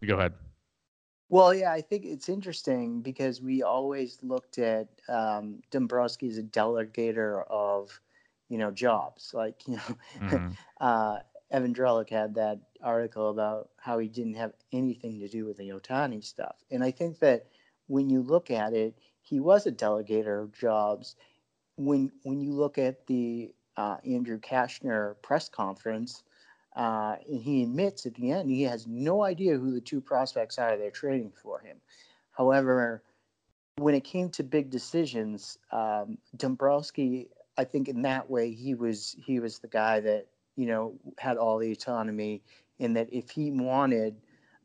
go 0.05 0.17
ahead. 0.17 0.33
Well, 1.29 1.53
yeah, 1.53 1.71
I 1.71 1.81
think 1.81 2.05
it's 2.05 2.29
interesting 2.29 3.01
because 3.01 3.41
we 3.41 3.63
always 3.63 4.19
looked 4.21 4.59
at 4.59 4.87
um, 5.09 5.61
Dombrowski 5.71 6.29
as 6.29 6.37
a 6.37 6.43
delegator 6.43 7.43
of, 7.49 7.99
you 8.49 8.59
know, 8.59 8.69
jobs. 8.69 9.31
Like, 9.33 9.67
you 9.67 9.77
know, 9.77 9.97
mm-hmm. 10.19 10.47
uh, 10.79 11.17
Evan 11.51 11.73
Drellich 11.73 12.09
had 12.09 12.35
that 12.35 12.59
article 12.83 13.29
about 13.29 13.69
how 13.77 13.99
he 13.99 14.07
didn't 14.07 14.35
have 14.35 14.53
anything 14.71 15.19
to 15.19 15.27
do 15.27 15.45
with 15.45 15.57
the 15.57 15.69
Ohtani 15.69 16.23
stuff. 16.23 16.55
And 16.71 16.83
I 16.83 16.91
think 16.91 17.19
that 17.19 17.47
when 17.87 18.09
you 18.09 18.21
look 18.21 18.51
at 18.51 18.73
it, 18.73 18.95
he 19.21 19.39
was 19.39 19.65
a 19.65 19.71
delegator 19.71 20.43
of 20.43 20.53
jobs. 20.53 21.15
When 21.77 22.11
when 22.23 22.41
you 22.41 22.53
look 22.53 22.77
at 22.77 23.07
the 23.07 23.53
uh, 23.77 23.97
Andrew 24.05 24.39
Cashner 24.39 25.15
press 25.21 25.49
conference, 25.49 26.23
uh, 26.75 27.15
and 27.27 27.41
he 27.41 27.63
admits 27.63 28.05
at 28.05 28.15
the 28.15 28.31
end 28.31 28.49
he 28.49 28.63
has 28.63 28.87
no 28.87 29.23
idea 29.23 29.57
who 29.57 29.71
the 29.71 29.81
two 29.81 30.01
prospects 30.01 30.57
are 30.57 30.77
they're 30.77 30.91
trading 30.91 31.31
for 31.31 31.59
him. 31.59 31.77
However, 32.31 33.03
when 33.77 33.95
it 33.95 34.03
came 34.03 34.29
to 34.31 34.43
big 34.43 34.69
decisions, 34.69 35.57
um, 35.71 36.17
Dombrowski, 36.35 37.29
I 37.57 37.63
think 37.63 37.87
in 37.87 38.01
that 38.03 38.29
way 38.29 38.51
he 38.51 38.75
was 38.75 39.15
he 39.23 39.39
was 39.39 39.59
the 39.59 39.67
guy 39.67 39.99
that 40.01 40.27
you 40.55 40.67
know 40.67 40.93
had 41.17 41.37
all 41.37 41.57
the 41.57 41.71
autonomy 41.71 42.41
in 42.83 42.93
that 42.93 43.07
if 43.11 43.29
he 43.29 43.51
wanted 43.51 44.15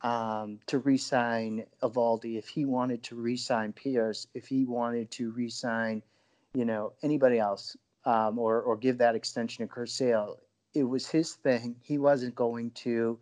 um, 0.03 0.59
to 0.67 0.79
re-sign 0.79 1.65
Eovaldi, 1.83 2.39
if 2.39 2.49
he 2.49 2.65
wanted 2.65 3.03
to 3.05 3.17
re-sign 3.17 3.73
Pearce, 3.73 4.27
if 4.35 4.47
he 4.47 4.65
wanted 4.65 5.11
to 5.13 5.31
re-sign, 5.31 6.03
you 6.55 6.65
know, 6.65 6.93
anybody 7.03 7.39
else, 7.39 7.77
um, 8.05 8.39
or 8.39 8.61
or 8.63 8.77
give 8.77 8.99
that 8.99 9.15
extension 9.15 9.69
to 9.69 9.87
Sale, 9.87 10.39
it 10.75 10.85
was 10.85 11.09
his 11.09 11.35
thing. 11.35 11.77
He 11.83 11.99
wasn't 11.99 12.35
going 12.35 12.71
to, 12.73 13.19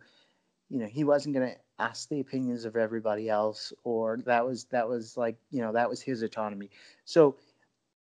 you 0.69 0.79
know, 0.79 0.85
he 0.87 1.03
wasn't 1.03 1.35
going 1.35 1.49
to 1.49 1.57
ask 1.79 2.09
the 2.09 2.19
opinions 2.19 2.65
of 2.65 2.75
everybody 2.75 3.29
else, 3.29 3.73
or 3.83 4.17
that 4.25 4.45
was 4.45 4.65
that 4.65 4.87
was 4.87 5.17
like, 5.17 5.37
you 5.51 5.61
know, 5.61 5.73
that 5.73 5.89
was 5.89 6.01
his 6.01 6.21
autonomy. 6.21 6.69
So 7.05 7.35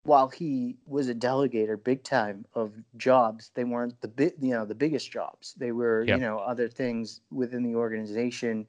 while 0.05 0.29
he 0.29 0.77
was 0.87 1.09
a 1.09 1.15
delegator 1.15 1.83
big 1.83 2.03
time 2.03 2.45
of 2.55 2.73
jobs, 2.97 3.51
they 3.55 3.65
weren't 3.65 4.01
the 4.01 4.09
big, 4.09 4.35
you 4.41 4.51
know, 4.51 4.65
the 4.65 4.75
biggest 4.75 5.11
jobs. 5.11 5.55
They 5.55 5.73
were, 5.73 6.05
yep. 6.05 6.19
you 6.19 6.25
know, 6.25 6.39
other 6.39 6.69
things 6.69 7.21
within 7.31 7.63
the 7.63 7.75
organization 7.75 8.67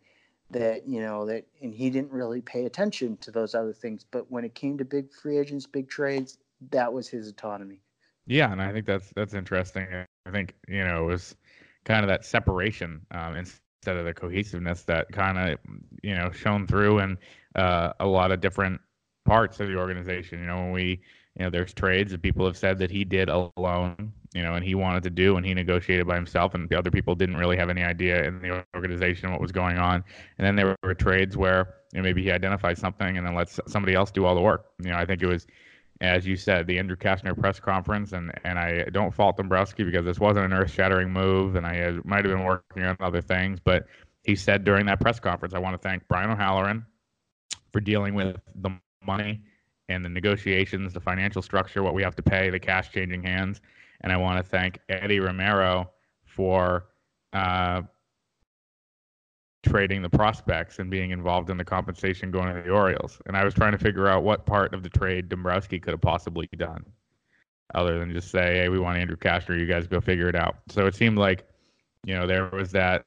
that 0.52 0.88
you 0.88 1.02
know 1.02 1.26
that 1.26 1.44
and 1.64 1.74
he 1.74 1.90
didn't 1.90 2.12
really 2.12 2.40
pay 2.40 2.66
attention 2.66 3.18
to 3.18 3.32
those 3.32 3.56
other 3.56 3.74
things 3.74 4.06
but 4.12 4.32
when 4.32 4.46
it 4.46 4.54
came 4.54 4.78
to 4.78 4.86
big 4.86 5.12
free 5.12 5.40
agents 5.40 5.66
big 5.66 5.90
trades 5.90 6.38
that 6.70 6.94
was 6.94 7.08
his 7.08 7.28
autonomy 7.28 7.82
yeah 8.28 8.52
and 8.52 8.62
i 8.62 8.72
think 8.72 8.86
that's 8.86 9.12
that's 9.16 9.34
interesting 9.34 10.06
I 10.26 10.32
think 10.32 10.56
you 10.68 10.84
know 10.84 11.04
it 11.04 11.06
was 11.06 11.36
kind 11.84 12.04
of 12.04 12.08
that 12.08 12.26
separation 12.26 13.06
um, 13.12 13.36
instead 13.36 13.98
of 13.98 14.06
the 14.06 14.14
cohesiveness 14.14 14.84
that 14.84 15.12
kind 15.12 15.38
of 15.38 15.60
you 16.02 16.16
know 16.16 16.32
shone 16.32 16.68
through 16.68 17.00
in 17.00 17.18
uh, 17.56 17.94
a 18.00 18.06
lot 18.06 18.32
of 18.32 18.42
different 18.42 18.82
parts 19.26 19.60
of 19.60 19.68
the 19.68 19.76
organization. 19.76 20.40
You 20.40 20.48
know, 20.48 20.58
when 20.58 20.72
we 20.72 21.02
you 21.38 21.44
know 21.44 21.50
there's 21.50 21.74
trades 21.74 22.12
that 22.12 22.22
people 22.22 22.46
have 22.46 22.58
said 22.58 22.80
that 22.80 22.92
he 22.92 23.04
did 23.04 23.30
alone, 23.30 24.14
you 24.34 24.42
know, 24.42 24.56
and 24.56 24.66
he 24.66 24.76
wanted 24.76 25.04
to 25.04 25.10
do, 25.10 25.38
and 25.38 25.46
he 25.46 25.54
negotiated 25.54 26.08
by 26.08 26.16
himself, 26.16 26.54
and 26.54 26.70
the 26.70 26.78
other 26.78 26.92
people 26.92 27.16
didn't 27.16 27.38
really 27.38 27.58
have 27.58 27.70
any 27.70 27.84
idea 27.84 28.24
in 28.24 28.42
the 28.42 28.64
organization 28.76 29.32
what 29.32 29.42
was 29.42 29.52
going 29.52 29.78
on. 29.78 30.04
And 30.38 30.46
then 30.46 30.56
there 30.56 30.76
were 30.84 30.94
trades 30.94 31.36
where 31.36 31.76
you 31.94 32.00
know, 32.00 32.04
maybe 32.04 32.24
he 32.24 32.32
identified 32.32 32.78
something 32.78 33.18
and 33.18 33.26
then 33.26 33.36
lets 33.36 33.60
somebody 33.68 33.96
else 33.96 34.12
do 34.12 34.26
all 34.26 34.36
the 34.36 34.42
work. 34.42 34.68
You 34.82 34.92
know, 34.92 34.98
I 34.98 35.06
think 35.06 35.22
it 35.22 35.28
was, 35.28 35.46
as 36.02 36.26
you 36.26 36.36
said, 36.36 36.68
the 36.68 36.80
Andrew 36.80 36.98
Cashner 36.98 37.38
press 37.38 37.60
conference, 37.60 38.14
and 38.14 38.32
and 38.44 38.58
I 38.58 38.86
don't 38.92 39.14
fault 39.14 39.38
Dombrowski 39.38 39.84
because 39.84 40.06
this 40.06 40.20
wasn't 40.20 40.46
an 40.46 40.54
earth-shattering 40.54 41.12
move, 41.12 41.56
and 41.56 41.66
I 41.66 41.92
might 42.04 42.26
have 42.26 42.34
been 42.34 42.46
working 42.46 42.84
on 42.84 42.98
other 43.00 43.22
things, 43.22 43.60
but 43.64 43.86
he 44.24 44.36
said 44.36 44.64
during 44.64 44.86
that 44.88 45.00
press 45.00 45.20
conference, 45.20 45.54
I 45.54 45.60
want 45.60 45.80
to 45.80 45.88
thank 45.88 46.08
Brian 46.08 46.32
O'Halloran 46.32 46.86
for 47.72 47.80
dealing 47.80 48.16
with 48.16 48.38
the 48.56 48.72
money 49.06 49.42
and 49.90 50.04
the 50.04 50.10
negotiations, 50.10 50.94
the 50.94 51.00
financial 51.00 51.42
structure, 51.42 51.84
what 51.84 51.94
we 51.94 52.04
have 52.04 52.16
to 52.16 52.24
pay, 52.24 52.50
the 52.50 52.60
cash 52.60 52.92
changing 52.92 53.24
hands. 53.24 53.62
And 54.02 54.12
I 54.12 54.18
want 54.18 54.44
to 54.44 54.50
thank 54.50 54.80
Eddie 54.90 55.20
Romero 55.20 55.92
for 56.26 56.88
uh, 57.34 57.84
trading 59.64 60.02
the 60.02 60.10
prospects 60.10 60.80
and 60.80 60.90
being 60.90 61.12
involved 61.12 61.50
in 61.50 61.58
the 61.58 61.64
compensation 61.64 62.32
going 62.32 62.54
to 62.56 62.62
the 62.62 62.70
Orioles. 62.70 63.22
And 63.26 63.36
I 63.36 63.44
was 63.44 63.54
trying 63.54 63.72
to 63.72 63.78
figure 63.78 64.08
out 64.08 64.24
what 64.24 64.46
part 64.46 64.74
of 64.74 64.84
the 64.84 64.90
trade 64.90 65.30
Dombrowski 65.30 65.80
could 65.80 65.92
have 65.92 66.02
possibly 66.02 66.48
done, 66.58 66.86
other 67.74 68.00
than 68.00 68.12
just 68.14 68.32
say, 68.32 68.58
"Hey, 68.58 68.70
we 68.70 68.80
want 68.80 68.98
Andrew 68.98 69.18
Cashner. 69.18 69.58
You 69.58 69.66
guys 69.66 69.88
go 69.88 70.00
figure 70.00 70.30
it 70.30 70.36
out." 70.36 70.58
So 70.70 70.86
it 70.86 70.96
seemed 70.96 71.18
like, 71.18 71.48
you 72.04 72.14
know, 72.14 72.28
there 72.28 72.50
was 72.50 72.72
that 72.72 73.06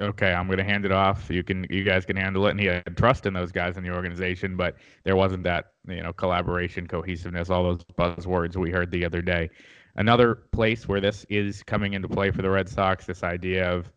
okay, 0.00 0.32
I'm 0.32 0.46
going 0.46 0.58
to 0.58 0.64
hand 0.64 0.84
it 0.84 0.92
off. 0.92 1.30
You 1.30 1.42
can, 1.42 1.66
you 1.70 1.84
guys 1.84 2.04
can 2.04 2.16
handle 2.16 2.46
it. 2.46 2.50
And 2.50 2.60
he 2.60 2.66
had 2.66 2.96
trust 2.96 3.26
in 3.26 3.34
those 3.34 3.52
guys 3.52 3.76
in 3.76 3.82
the 3.82 3.90
organization, 3.90 4.56
but 4.56 4.76
there 5.04 5.16
wasn't 5.16 5.42
that, 5.44 5.72
you 5.88 6.02
know, 6.02 6.12
collaboration, 6.12 6.86
cohesiveness, 6.86 7.50
all 7.50 7.62
those 7.62 7.84
buzzwords 7.98 8.56
we 8.56 8.70
heard 8.70 8.90
the 8.90 9.04
other 9.04 9.22
day. 9.22 9.48
Another 9.96 10.34
place 10.52 10.86
where 10.86 11.00
this 11.00 11.24
is 11.30 11.62
coming 11.62 11.94
into 11.94 12.08
play 12.08 12.30
for 12.30 12.42
the 12.42 12.50
Red 12.50 12.68
Sox, 12.68 13.06
this 13.06 13.22
idea 13.22 13.72
of 13.72 13.90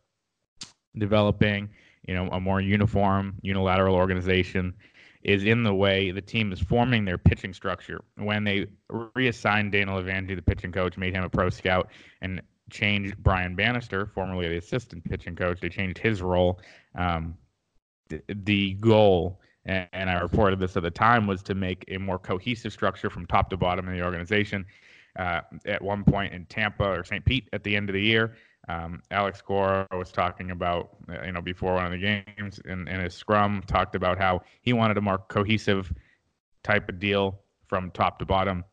developing, 0.98 1.70
you 2.08 2.13
know, 2.13 2.29
a 2.29 2.39
more 2.39 2.62
uniform, 2.62 3.36
unilateral 3.41 3.96
organization 3.96 4.74
is 5.24 5.44
in 5.44 5.63
the 5.63 5.74
way 5.74 6.12
the 6.12 6.22
team 6.22 6.53
is 6.53 6.62
forming 6.62 7.03
their 7.03 7.18
pitching 7.18 7.53
structure. 7.53 8.01
When 8.15 8.46
they 8.46 8.68
reassigned 9.15 9.74
Dana 9.74 9.91
LeVangie, 9.91 10.36
the 10.36 10.41
pitching 10.41 10.72
coach, 10.72 10.98
made 10.98 11.13
him 11.13 11.24
a 11.24 11.29
pro 11.29 11.50
scout, 11.50 11.89
and 12.22 12.41
changed 12.69 13.17
Brian 13.17 13.55
Bannister, 13.55 14.05
formerly 14.05 14.47
the 14.47 14.57
assistant 14.57 15.03
pitching 15.03 15.35
coach. 15.35 15.59
They 15.59 15.69
changed 15.69 15.97
his 15.97 16.21
role. 16.21 16.59
Um, 16.95 17.35
the, 18.09 18.73
goal, 18.73 19.39
and, 19.65 19.88
and, 19.93 20.09
I 20.09 20.19
reported 20.19 20.59
this 20.59 20.75
at 20.75 20.83
the 20.83 20.89
time, 20.89 21.27
was 21.27 21.43
to 21.43 21.53
make 21.53 21.85
a 21.89 21.97
more 21.97 22.17
cohesive 22.17 22.73
structure 22.73 23.09
from 23.09 23.27
top 23.27 23.49
to 23.51 23.57
bottom 23.57 23.88
in 23.88 23.95
the 23.95 24.03
organization. 24.03 24.65
Uh, 25.17 25.41
at 25.65 25.81
one 25.81 26.03
point 26.03 26.33
in 26.33 26.45
Tampa 26.45 26.85
or 26.85 27.03
St. 27.03 27.23
Pete 27.23 27.49
at 27.53 27.63
the 27.63 27.75
end 27.75 27.89
of 27.89 27.93
the 27.93 28.01
year, 28.01 28.35
um, 28.67 29.01
Alex 29.11 29.41
Cora 29.41 29.88
was 29.91 30.11
talking 30.11 30.51
about, 30.51 30.97
uh, 31.09 31.25
you 31.25 31.31
know, 31.31 31.41
before 31.41 31.73
one 31.75 31.85
of 31.85 31.91
the 31.91 31.97
games 31.97 32.59
in, 32.65 32.88
in 32.88 32.99
his 32.99 33.15
scrum, 33.15 33.63
talked 33.67 33.95
about 33.95 34.17
how 34.17 34.41
he 34.61 34.73
wanted 34.73 34.97
a 34.97 35.01
more 35.01 35.17
cohesive 35.17 35.91
type 36.63 36.88
of 36.89 36.99
deal 36.99 37.39
from 37.67 37.91
top 37.91 38.19
to 38.19 38.25
bottom 38.25 38.63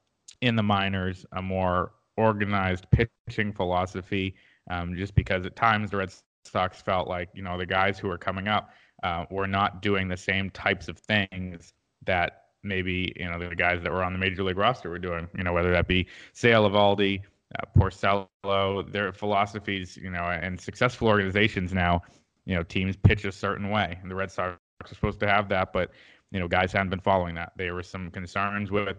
in 0.42 0.54
the 0.54 0.62
minors, 0.62 1.24
a 1.32 1.42
more 1.42 1.92
organized 2.16 2.86
pitching 2.90 3.52
philosophy. 3.52 4.34
Um, 4.68 4.96
just 4.96 5.14
because 5.14 5.46
at 5.46 5.54
times 5.54 5.90
the 5.90 5.98
Red 5.98 6.12
Sox 6.44 6.82
felt 6.82 7.08
like 7.08 7.28
you 7.34 7.42
know 7.42 7.56
the 7.56 7.66
guys 7.66 7.98
who 7.98 8.08
were 8.08 8.18
coming 8.18 8.48
up 8.48 8.70
uh, 9.02 9.24
were 9.30 9.46
not 9.46 9.82
doing 9.82 10.08
the 10.08 10.16
same 10.16 10.50
types 10.50 10.88
of 10.88 10.98
things 10.98 11.72
that 12.04 12.46
maybe 12.62 13.12
you 13.16 13.30
know 13.30 13.38
the 13.38 13.54
guys 13.54 13.82
that 13.82 13.92
were 13.92 14.02
on 14.02 14.12
the 14.12 14.18
major 14.18 14.42
league 14.42 14.58
roster 14.58 14.90
were 14.90 14.98
doing. 14.98 15.28
You 15.36 15.44
know 15.44 15.52
whether 15.52 15.70
that 15.70 15.86
be 15.86 16.06
Sale 16.32 16.68
Eovaldi, 16.68 17.20
uh, 17.58 17.64
Porcello, 17.78 18.90
their 18.90 19.12
philosophies. 19.12 19.96
You 19.96 20.10
know, 20.10 20.24
and 20.24 20.60
successful 20.60 21.08
organizations 21.08 21.72
now, 21.72 22.02
you 22.44 22.56
know, 22.56 22.62
teams 22.64 22.96
pitch 22.96 23.24
a 23.24 23.32
certain 23.32 23.70
way, 23.70 23.98
and 24.02 24.10
the 24.10 24.14
Red 24.14 24.30
Sox 24.30 24.58
are 24.80 24.88
supposed 24.88 25.20
to 25.20 25.28
have 25.28 25.48
that, 25.50 25.72
but 25.72 25.90
you 26.32 26.40
know, 26.40 26.48
guys 26.48 26.72
hadn't 26.72 26.90
been 26.90 27.00
following 27.00 27.34
that. 27.36 27.52
There 27.56 27.74
were 27.74 27.82
some 27.82 28.10
concerns 28.10 28.70
with 28.70 28.96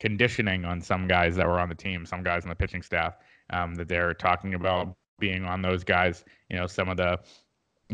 conditioning 0.00 0.64
on 0.64 0.80
some 0.80 1.06
guys 1.06 1.36
that 1.36 1.46
were 1.46 1.58
on 1.58 1.68
the 1.68 1.74
team, 1.74 2.04
some 2.06 2.22
guys 2.22 2.42
on 2.42 2.48
the 2.48 2.54
pitching 2.54 2.82
staff 2.82 3.14
um, 3.50 3.74
that 3.74 3.88
they're 3.88 4.14
talking 4.14 4.54
about 4.54 4.94
being 5.18 5.44
on 5.44 5.62
those 5.62 5.84
guys. 5.84 6.24
You 6.50 6.56
know, 6.56 6.66
some 6.66 6.88
of 6.88 6.96
the 6.96 7.18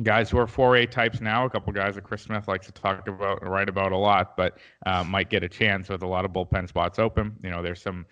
guys 0.03 0.31
who 0.31 0.39
are 0.39 0.47
4A 0.47 0.91
types 0.91 1.21
now, 1.21 1.45
a 1.45 1.51
couple 1.51 1.73
guys 1.73 1.95
that 1.95 2.05
Chris 2.05 2.23
Smith 2.23 2.49
likes 2.49 2.67
to 2.67 2.73
talk 2.73 3.07
about, 3.09 3.43
and 3.43 3.51
write 3.51 3.69
about 3.69 3.93
a 3.93 3.97
lot, 3.97 4.37
but 4.37 4.59
uh, 4.87 5.05
might 5.05 5.31
get 5.31 5.43
a 5.43 5.49
chance 5.49 5.89
with 5.89 6.03
a 6.03 6.07
lot 6.07 6.25
of 6.25 6.33
bullpen 6.33 6.69
spots 6.69 6.99
open. 6.99 7.37
You 7.43 7.51
know, 7.51 7.63
there's 7.63 7.83
some 7.83 8.07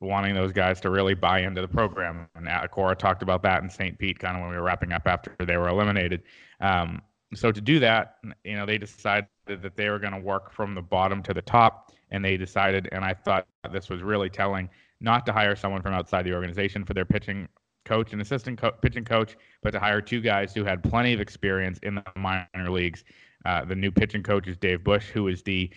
wanting 0.00 0.34
those 0.34 0.52
guys 0.52 0.80
to 0.80 0.90
really 0.90 1.14
buy 1.14 1.40
into 1.40 1.60
the 1.60 1.68
program. 1.68 2.28
And 2.34 2.48
Cora 2.70 2.96
talked 2.96 3.22
about 3.22 3.42
that 3.42 3.62
in 3.62 3.70
St. 3.70 3.98
Pete, 3.98 4.18
kind 4.18 4.36
of 4.36 4.42
when 4.42 4.50
we 4.50 4.56
were 4.56 4.62
wrapping 4.62 4.92
up 4.92 5.06
after 5.06 5.34
they 5.38 5.56
were 5.56 5.68
eliminated. 5.68 6.22
Um, 6.60 7.02
so 7.34 7.50
to 7.50 7.60
do 7.60 7.80
that, 7.80 8.16
you 8.44 8.56
know, 8.56 8.66
they 8.66 8.78
decided 8.78 9.28
that 9.46 9.76
they 9.76 9.88
were 9.88 9.98
going 9.98 10.12
to 10.12 10.18
work 10.18 10.52
from 10.52 10.74
the 10.74 10.82
bottom 10.82 11.22
to 11.24 11.34
the 11.34 11.42
top 11.42 11.92
and 12.10 12.24
they 12.24 12.36
decided, 12.36 12.88
and 12.92 13.04
I 13.04 13.14
thought 13.14 13.46
this 13.72 13.88
was 13.88 14.02
really 14.02 14.30
telling, 14.30 14.68
not 15.00 15.26
to 15.26 15.32
hire 15.32 15.56
someone 15.56 15.82
from 15.82 15.92
outside 15.92 16.24
the 16.24 16.34
organization 16.34 16.84
for 16.84 16.94
their 16.94 17.04
pitching 17.04 17.48
coach 17.84 18.12
and 18.12 18.20
assistant 18.20 18.60
co- 18.60 18.72
pitching 18.82 19.04
coach, 19.04 19.36
but 19.62 19.70
to 19.72 19.80
hire 19.80 20.00
two 20.00 20.20
guys 20.20 20.54
who 20.54 20.64
had 20.64 20.82
plenty 20.82 21.12
of 21.12 21.20
experience 21.20 21.78
in 21.82 21.96
the 21.96 22.04
minor 22.16 22.70
leagues. 22.70 23.04
Uh, 23.44 23.64
the 23.64 23.74
new 23.74 23.90
pitching 23.92 24.22
coach 24.22 24.48
is 24.48 24.56
Dave 24.56 24.82
Bush, 24.82 25.08
who 25.08 25.28
is 25.28 25.42
the 25.42 25.70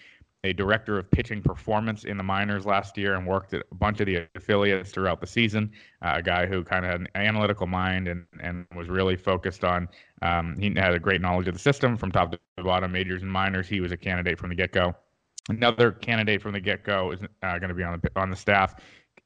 a 0.43 0.53
director 0.53 0.97
of 0.97 1.09
pitching 1.11 1.41
performance 1.41 2.05
in 2.05 2.17
the 2.17 2.23
minors 2.23 2.65
last 2.65 2.97
year 2.97 3.15
and 3.15 3.27
worked 3.27 3.53
at 3.53 3.63
a 3.71 3.75
bunch 3.75 3.99
of 3.99 4.05
the 4.05 4.27
affiliates 4.35 4.91
throughout 4.91 5.19
the 5.19 5.27
season. 5.27 5.71
Uh, 6.01 6.13
a 6.15 6.21
guy 6.21 6.45
who 6.45 6.63
kind 6.63 6.85
of 6.85 6.91
had 6.91 7.01
an 7.01 7.07
analytical 7.15 7.67
mind 7.67 8.07
and, 8.07 8.25
and 8.41 8.65
was 8.75 8.87
really 8.87 9.17
focused 9.17 9.63
on. 9.63 9.87
Um, 10.21 10.55
he 10.57 10.73
had 10.75 10.93
a 10.93 10.99
great 10.99 11.21
knowledge 11.21 11.47
of 11.47 11.53
the 11.53 11.59
system 11.59 11.97
from 11.97 12.11
top 12.11 12.31
to 12.31 12.39
bottom, 12.63 12.91
majors 12.91 13.21
and 13.21 13.31
minors. 13.31 13.67
He 13.67 13.81
was 13.81 13.91
a 13.91 13.97
candidate 13.97 14.39
from 14.39 14.49
the 14.49 14.55
get 14.55 14.71
go. 14.71 14.95
Another 15.49 15.91
candidate 15.91 16.41
from 16.41 16.53
the 16.53 16.61
get 16.61 16.83
go 16.83 17.11
is 17.11 17.19
uh, 17.43 17.57
going 17.57 17.69
to 17.69 17.75
be 17.75 17.83
on 17.83 17.99
the 18.01 18.11
on 18.15 18.29
the 18.29 18.35
staff. 18.35 18.75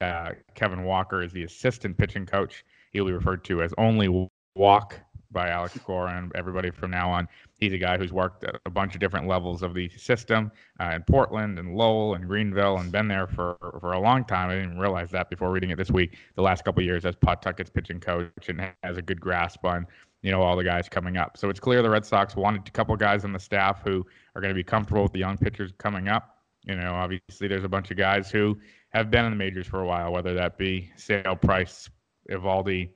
Uh, 0.01 0.31
Kevin 0.55 0.83
Walker 0.83 1.21
is 1.21 1.31
the 1.31 1.43
assistant 1.43 1.97
pitching 1.97 2.25
coach. 2.25 2.65
He'll 2.91 3.05
be 3.05 3.11
referred 3.11 3.43
to 3.45 3.61
as 3.61 3.73
only 3.77 4.29
Walk 4.55 4.99
by 5.33 5.49
Alex 5.49 5.77
Cora 5.83 6.17
and 6.17 6.31
everybody 6.35 6.69
from 6.69 6.91
now 6.91 7.09
on. 7.09 7.27
He's 7.57 7.73
a 7.73 7.77
guy 7.77 7.97
who's 7.97 8.13
worked 8.13 8.43
at 8.43 8.55
a 8.65 8.69
bunch 8.69 8.93
of 8.93 8.99
different 8.99 9.27
levels 9.27 9.63
of 9.63 9.73
the 9.73 9.89
system 9.89 10.51
uh, 10.79 10.91
in 10.95 11.03
Portland 11.03 11.59
and 11.59 11.75
Lowell 11.75 12.15
and 12.15 12.27
Greenville 12.27 12.77
and 12.77 12.91
been 12.91 13.07
there 13.07 13.27
for 13.27 13.57
for 13.79 13.93
a 13.93 13.99
long 13.99 14.23
time. 14.25 14.49
I 14.49 14.55
didn't 14.55 14.79
realize 14.79 15.11
that 15.11 15.29
before 15.29 15.51
reading 15.51 15.71
it 15.71 15.77
this 15.77 15.91
week. 15.91 16.17
The 16.35 16.41
last 16.41 16.63
couple 16.63 16.83
years 16.83 17.05
as 17.05 17.15
Pawtucket's 17.15 17.69
pitching 17.69 17.99
coach 17.99 18.49
and 18.49 18.71
has 18.83 18.97
a 18.97 19.01
good 19.01 19.19
grasp 19.19 19.65
on 19.65 19.87
you 20.21 20.31
know 20.31 20.41
all 20.41 20.55
the 20.55 20.63
guys 20.63 20.89
coming 20.89 21.17
up. 21.17 21.37
So 21.37 21.49
it's 21.49 21.59
clear 21.59 21.81
the 21.81 21.89
Red 21.89 22.05
Sox 22.05 22.35
wanted 22.35 22.67
a 22.67 22.71
couple 22.71 22.95
guys 22.95 23.25
on 23.25 23.33
the 23.33 23.39
staff 23.39 23.81
who 23.83 24.05
are 24.35 24.41
going 24.41 24.53
to 24.53 24.55
be 24.55 24.63
comfortable 24.63 25.03
with 25.03 25.13
the 25.13 25.19
young 25.19 25.37
pitchers 25.37 25.71
coming 25.77 26.07
up. 26.07 26.37
You 26.65 26.75
know, 26.75 26.93
obviously 26.93 27.47
there's 27.47 27.65
a 27.65 27.69
bunch 27.69 27.91
of 27.91 27.97
guys 27.97 28.31
who 28.31 28.57
have 28.93 29.11
been 29.11 29.25
in 29.25 29.31
the 29.31 29.37
majors 29.37 29.67
for 29.67 29.81
a 29.81 29.85
while, 29.85 30.11
whether 30.11 30.33
that 30.33 30.57
be 30.57 30.91
Sale, 30.95 31.35
Price, 31.35 31.89
Eovaldi, 32.31 32.89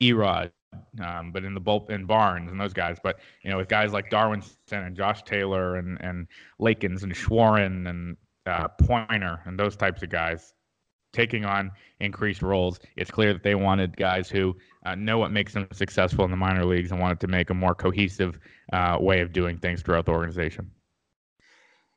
Erod, 0.00 0.50
um, 1.02 1.32
but 1.32 1.44
in 1.44 1.54
the 1.54 1.60
bullpen 1.60 2.06
Barnes 2.06 2.50
and 2.50 2.60
those 2.60 2.72
guys. 2.72 2.98
But 3.02 3.18
you 3.42 3.50
know, 3.50 3.58
with 3.58 3.68
guys 3.68 3.92
like 3.92 4.10
Darwinzon 4.10 4.56
and 4.86 4.96
Josh 4.96 5.22
Taylor 5.22 5.76
and 5.76 5.98
and 6.00 6.26
Lakins 6.60 7.02
and 7.02 7.14
Shawaryn 7.14 7.88
and 7.88 8.16
uh, 8.46 8.68
Poyner 8.82 9.40
and 9.46 9.58
those 9.58 9.76
types 9.76 10.02
of 10.02 10.10
guys 10.10 10.54
taking 11.12 11.44
on 11.44 11.70
increased 12.00 12.42
roles, 12.42 12.80
it's 12.96 13.10
clear 13.10 13.32
that 13.32 13.42
they 13.42 13.54
wanted 13.54 13.96
guys 13.96 14.28
who 14.28 14.56
uh, 14.84 14.94
know 14.94 15.18
what 15.18 15.30
makes 15.30 15.54
them 15.54 15.66
successful 15.72 16.24
in 16.24 16.30
the 16.30 16.36
minor 16.36 16.64
leagues 16.64 16.90
and 16.90 17.00
wanted 17.00 17.20
to 17.20 17.28
make 17.28 17.50
a 17.50 17.54
more 17.54 17.74
cohesive 17.74 18.38
uh, 18.72 18.96
way 19.00 19.20
of 19.20 19.32
doing 19.32 19.56
things 19.58 19.80
throughout 19.80 20.06
the 20.06 20.12
organization. 20.12 20.70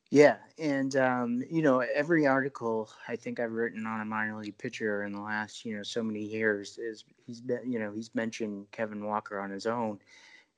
Yeah, 0.10 0.38
and 0.58 0.96
um, 0.96 1.44
you 1.50 1.62
know, 1.62 1.80
every 1.80 2.26
article 2.26 2.90
I 3.08 3.16
think 3.18 3.40
I've 3.40 3.52
written 3.52 3.86
on 3.86 4.00
a 4.00 4.06
minor 4.06 4.38
league 4.40 4.58
pitcher 4.58 5.04
in 5.04 5.12
the 5.12 5.20
last 5.22 5.66
you 5.66 5.76
know 5.76 5.84
so 5.84 6.02
many 6.02 6.22
years 6.22 6.78
is 6.78 7.04
he's 7.26 7.42
been 7.42 7.70
you 7.70 7.78
know 7.80 7.92
he's 7.92 8.16
mentioned 8.16 8.68
Kevin 8.72 9.06
Walker 9.06 9.40
on 9.40 9.52
his 9.52 9.66
own, 9.66 10.00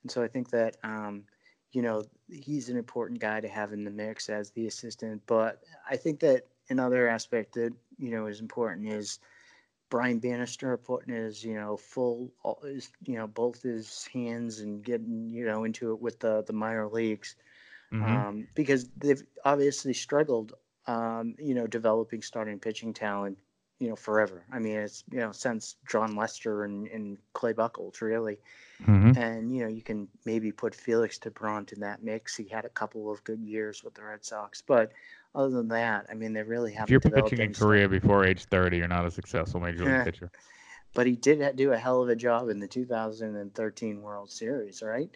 and 0.03 0.11
so 0.11 0.23
I 0.23 0.27
think 0.27 0.49
that 0.51 0.77
um, 0.83 1.25
you 1.71 1.81
know 1.81 2.03
he's 2.29 2.69
an 2.69 2.77
important 2.77 3.19
guy 3.21 3.41
to 3.41 3.47
have 3.49 3.73
in 3.73 3.83
the 3.85 3.91
mix 3.91 4.29
as 4.29 4.51
the 4.51 4.67
assistant. 4.67 5.23
But 5.27 5.63
I 5.89 5.97
think 5.97 6.19
that 6.21 6.43
another 6.69 7.07
aspect 7.07 7.53
that 7.55 7.73
you 7.97 8.11
know 8.11 8.27
is 8.27 8.41
important 8.41 8.87
is 8.87 9.19
Brian 9.89 10.19
Bannister 10.19 10.77
putting 10.77 11.13
his, 11.15 11.43
you 11.43 11.55
know, 11.55 11.75
full, 11.75 12.31
his, 12.63 12.91
you 13.05 13.15
know, 13.15 13.27
both 13.27 13.61
his 13.63 14.07
hands 14.13 14.59
and 14.59 14.83
getting, 14.83 15.29
you 15.29 15.45
know, 15.45 15.63
into 15.63 15.91
it 15.93 15.99
with 16.01 16.19
the 16.19 16.43
the 16.43 16.53
minor 16.53 16.87
leagues, 16.87 17.35
mm-hmm. 17.93 18.03
um, 18.03 18.47
because 18.55 18.89
they've 18.97 19.23
obviously 19.45 19.93
struggled, 19.93 20.53
um, 20.87 21.35
you 21.39 21.53
know, 21.53 21.67
developing 21.67 22.21
starting 22.21 22.59
pitching 22.59 22.93
talent, 22.93 23.37
you 23.79 23.89
know, 23.89 23.95
forever. 23.95 24.43
I 24.51 24.59
mean, 24.59 24.77
it's 24.77 25.03
you 25.11 25.19
know 25.19 25.31
since 25.31 25.75
Jon 25.87 26.15
Lester 26.15 26.63
and, 26.63 26.87
and 26.87 27.17
Clay 27.33 27.53
Buchholz 27.53 28.01
really, 28.01 28.39
mm-hmm. 28.83 29.17
and 29.17 29.53
you 29.53 29.63
know 29.63 29.69
you 29.69 29.81
can 29.81 30.07
maybe 30.25 30.51
put 30.51 30.75
Felix 30.75 31.19
Doubront 31.19 31.73
in 31.73 31.79
that 31.81 32.03
mix. 32.03 32.35
He 32.35 32.47
had 32.47 32.65
a 32.65 32.69
couple 32.69 33.11
of 33.11 33.23
good 33.23 33.41
years 33.41 33.83
with 33.83 33.93
the 33.93 34.03
Red 34.03 34.23
Sox, 34.23 34.61
but 34.61 34.91
other 35.35 35.49
than 35.49 35.67
that, 35.69 36.07
I 36.09 36.15
mean, 36.15 36.33
they 36.33 36.43
really 36.43 36.73
haven't. 36.73 36.93
If 36.93 37.03
you're 37.03 37.21
pitching 37.21 37.39
in 37.39 37.53
stuff. 37.53 37.67
Korea 37.67 37.87
before 37.87 38.25
age 38.25 38.45
30, 38.45 38.77
you're 38.77 38.87
not 38.87 39.05
a 39.05 39.11
successful 39.11 39.59
major 39.59 39.85
league 39.85 40.05
pitcher. 40.05 40.31
But 40.93 41.05
he 41.05 41.15
did 41.15 41.55
do 41.55 41.71
a 41.71 41.77
hell 41.77 42.01
of 42.01 42.09
a 42.09 42.15
job 42.15 42.49
in 42.49 42.59
the 42.59 42.67
2013 42.67 44.01
World 44.01 44.31
Series, 44.31 44.81
right? 44.81 45.09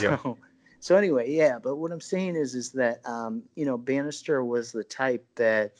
Yeah. 0.00 0.16
So, 0.22 0.38
so 0.80 0.96
anyway, 0.96 1.30
yeah. 1.30 1.58
But 1.62 1.76
what 1.76 1.92
I'm 1.92 2.00
saying 2.00 2.36
is, 2.36 2.54
is 2.54 2.72
that 2.72 3.06
um, 3.06 3.42
you 3.54 3.64
know 3.64 3.78
Bannister 3.78 4.44
was 4.44 4.72
the 4.72 4.84
type 4.84 5.26
that, 5.36 5.72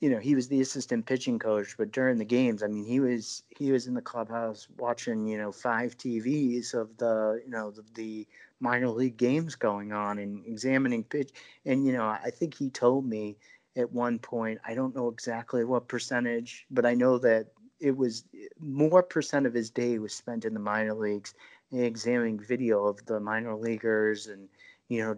you 0.00 0.10
know, 0.10 0.18
he 0.18 0.34
was 0.34 0.48
the 0.48 0.60
assistant 0.60 1.06
pitching 1.06 1.38
coach, 1.38 1.76
but 1.76 1.92
during 1.92 2.18
the 2.18 2.24
games, 2.24 2.62
I 2.62 2.66
mean, 2.66 2.84
he 2.84 3.00
was 3.00 3.42
he 3.56 3.72
was 3.72 3.86
in 3.86 3.94
the 3.94 4.02
clubhouse 4.02 4.68
watching, 4.78 5.26
you 5.26 5.38
know, 5.38 5.52
five 5.52 5.96
TVs 5.96 6.74
of 6.74 6.96
the, 6.96 7.40
you 7.44 7.50
know, 7.50 7.70
the, 7.70 7.84
the 7.94 8.26
minor 8.60 8.88
league 8.88 9.16
games 9.16 9.54
going 9.54 9.92
on 9.92 10.18
and 10.18 10.44
examining 10.46 11.04
pitch. 11.04 11.30
And 11.64 11.86
you 11.86 11.92
know, 11.92 12.04
I 12.04 12.30
think 12.30 12.54
he 12.54 12.70
told 12.70 13.06
me 13.06 13.36
at 13.76 13.92
one 13.92 14.18
point, 14.18 14.60
I 14.66 14.74
don't 14.74 14.94
know 14.94 15.08
exactly 15.08 15.64
what 15.64 15.88
percentage, 15.88 16.66
but 16.70 16.84
I 16.84 16.94
know 16.94 17.18
that 17.18 17.46
it 17.78 17.96
was 17.96 18.24
more 18.58 19.02
percent 19.02 19.46
of 19.46 19.54
his 19.54 19.70
day 19.70 19.98
was 19.98 20.14
spent 20.14 20.44
in 20.44 20.52
the 20.54 20.60
minor 20.60 20.94
leagues 20.94 21.34
examining 21.72 22.38
video 22.38 22.84
of 22.86 23.04
the 23.06 23.20
minor 23.20 23.54
leaguers 23.54 24.26
and 24.26 24.48
you 24.88 25.02
know 25.04 25.16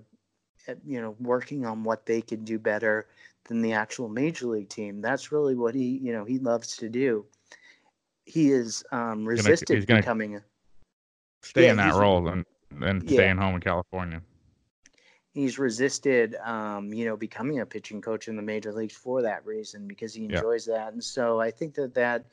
you 0.87 1.01
know 1.01 1.17
working 1.21 1.65
on 1.67 1.83
what 1.83 2.07
they 2.07 2.21
can 2.21 2.45
do 2.45 2.59
better 2.59 3.07
than 3.49 3.61
the 3.63 3.73
actual 3.73 4.09
major 4.09 4.47
league 4.47 4.69
team 4.69 5.01
that's 5.01 5.33
really 5.33 5.55
what 5.55 5.75
he 5.75 5.99
you 5.99 6.13
know 6.13 6.25
he 6.25 6.39
loves 6.39 6.77
to 6.77 6.89
do 6.89 7.25
he 8.27 8.51
is 8.51 8.85
um 8.93 9.25
resisted 9.25 9.77
he's 9.77 9.85
gonna- 9.87 10.01
becoming 10.01 10.37
a 10.37 10.43
Stay 11.43 11.65
Yeah, 11.65 11.71
in 11.73 11.77
that 11.79 11.95
role 11.97 12.29
and, 12.29 12.45
and 12.81 13.03
Yeah. 13.03 13.11
staying 13.11 13.37
home 13.39 13.57
in 13.57 13.61
California. 13.61 14.23
he's 15.33 15.59
resisted 15.59 16.37
um, 16.45 16.93
you 16.93 17.05
know 17.05 17.17
becoming 17.17 17.61
a 17.61 17.67
pitching 17.67 18.01
coach 18.01 18.29
in 18.29 18.37
the 18.37 18.43
major 18.43 18.73
leagues 18.73 18.95
for 18.95 19.23
that 19.23 19.45
reason 19.45 19.87
because 19.89 20.15
he 20.15 20.25
Yeah. 20.25 20.37
enjoys 20.37 20.65
that 20.67 20.93
and 20.93 21.03
so 21.03 21.41
i 21.41 21.51
think 21.51 21.75
that 21.75 21.95
that 21.95 22.25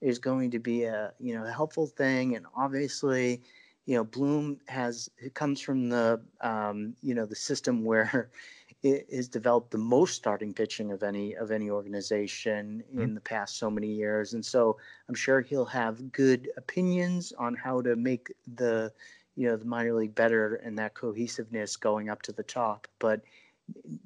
is 0.00 0.18
going 0.18 0.50
to 0.50 0.58
be 0.58 0.84
a 0.84 1.12
you 1.20 1.34
know 1.34 1.44
a 1.44 1.50
helpful 1.52 1.86
thing 1.86 2.34
and 2.36 2.46
obviously 2.56 3.40
you 3.86 3.94
know 3.94 4.04
bloom 4.04 4.58
has 4.66 5.08
it 5.18 5.34
comes 5.34 5.60
from 5.60 5.88
the 5.88 6.20
um, 6.40 6.94
you 7.02 7.14
know 7.14 7.24
the 7.24 7.34
system 7.34 7.84
where 7.84 8.30
it 8.82 9.06
has 9.12 9.28
developed 9.28 9.70
the 9.70 9.78
most 9.78 10.14
starting 10.14 10.52
pitching 10.52 10.92
of 10.92 11.02
any 11.02 11.34
of 11.34 11.50
any 11.50 11.70
organization 11.70 12.84
in 12.98 13.14
the 13.14 13.20
past 13.20 13.58
so 13.58 13.70
many 13.70 13.88
years 13.88 14.34
and 14.34 14.44
so 14.44 14.76
i'm 15.08 15.14
sure 15.14 15.40
he'll 15.40 15.64
have 15.64 16.12
good 16.12 16.50
opinions 16.56 17.32
on 17.38 17.54
how 17.54 17.80
to 17.80 17.96
make 17.96 18.32
the 18.56 18.92
you 19.34 19.48
know 19.48 19.56
the 19.56 19.64
minor 19.64 19.94
league 19.94 20.14
better 20.14 20.56
and 20.56 20.78
that 20.78 20.94
cohesiveness 20.94 21.76
going 21.76 22.10
up 22.10 22.20
to 22.22 22.32
the 22.32 22.42
top 22.42 22.86
but 22.98 23.22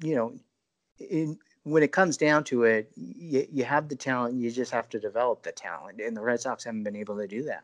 you 0.01 0.15
know 0.15 0.33
in 0.99 1.37
when 1.63 1.83
it 1.83 1.91
comes 1.91 2.17
down 2.17 2.43
to 2.43 2.63
it 2.63 2.91
you, 2.95 3.45
you 3.51 3.63
have 3.63 3.87
the 3.89 3.95
talent 3.95 4.35
you 4.35 4.49
just 4.49 4.71
have 4.71 4.89
to 4.89 4.99
develop 4.99 5.43
the 5.43 5.51
talent 5.51 5.99
and 5.99 6.15
the 6.15 6.21
red 6.21 6.39
sox 6.39 6.63
haven't 6.63 6.83
been 6.83 6.95
able 6.95 7.17
to 7.17 7.27
do 7.27 7.43
that 7.43 7.63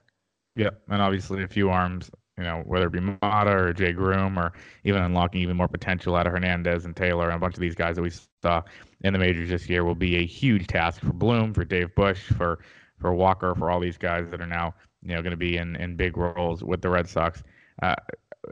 Yeah, 0.58 0.72
and 0.90 1.02
obviously 1.02 1.44
a 1.44 1.48
few 1.48 1.70
arms, 1.70 2.10
you 2.38 2.44
know, 2.44 2.64
whether 2.66 2.88
it 2.88 2.92
be 2.92 3.00
Mata 3.00 3.52
or 3.52 3.74
Jay 3.74 3.94
Groome 3.94 4.38
or 4.38 4.54
even 4.84 5.02
unlocking 5.02 5.42
even 5.42 5.56
more 5.56 5.68
potential 5.68 6.16
out 6.16 6.28
of 6.28 6.34
Hernandez 6.34 6.86
and 6.86 6.96
Taylor 6.96 7.26
and 7.26 7.36
a 7.36 7.40
bunch 7.40 7.54
of 7.54 7.62
these 7.62 7.76
guys 7.76 7.96
that 7.96 8.02
we 8.02 8.12
saw 8.42 8.62
in 9.04 9.14
the 9.14 9.20
majors 9.20 9.50
this 9.50 9.70
year 9.70 9.84
will 9.84 9.96
be 9.96 10.18
a 10.18 10.26
huge 10.26 10.68
task 10.68 11.02
for 11.02 11.14
Bloom, 11.14 11.54
for 11.54 11.64
Dave 11.64 11.94
Bush, 11.96 12.22
for 12.38 12.60
for 13.00 13.14
Walker, 13.14 13.54
for 13.56 13.70
all 13.70 13.80
these 13.80 13.98
guys 13.98 14.28
that 14.32 14.42
are 14.42 14.48
now, 14.48 14.74
you 15.04 15.10
know, 15.10 15.22
going 15.22 15.32
to 15.32 15.38
be 15.38 15.58
in, 15.58 15.76
in 15.76 15.96
big 15.96 16.18
roles 16.18 16.64
with 16.64 16.82
the 16.82 16.90
Red 16.90 17.08
Sox. 17.08 17.44
Uh, 17.82 17.96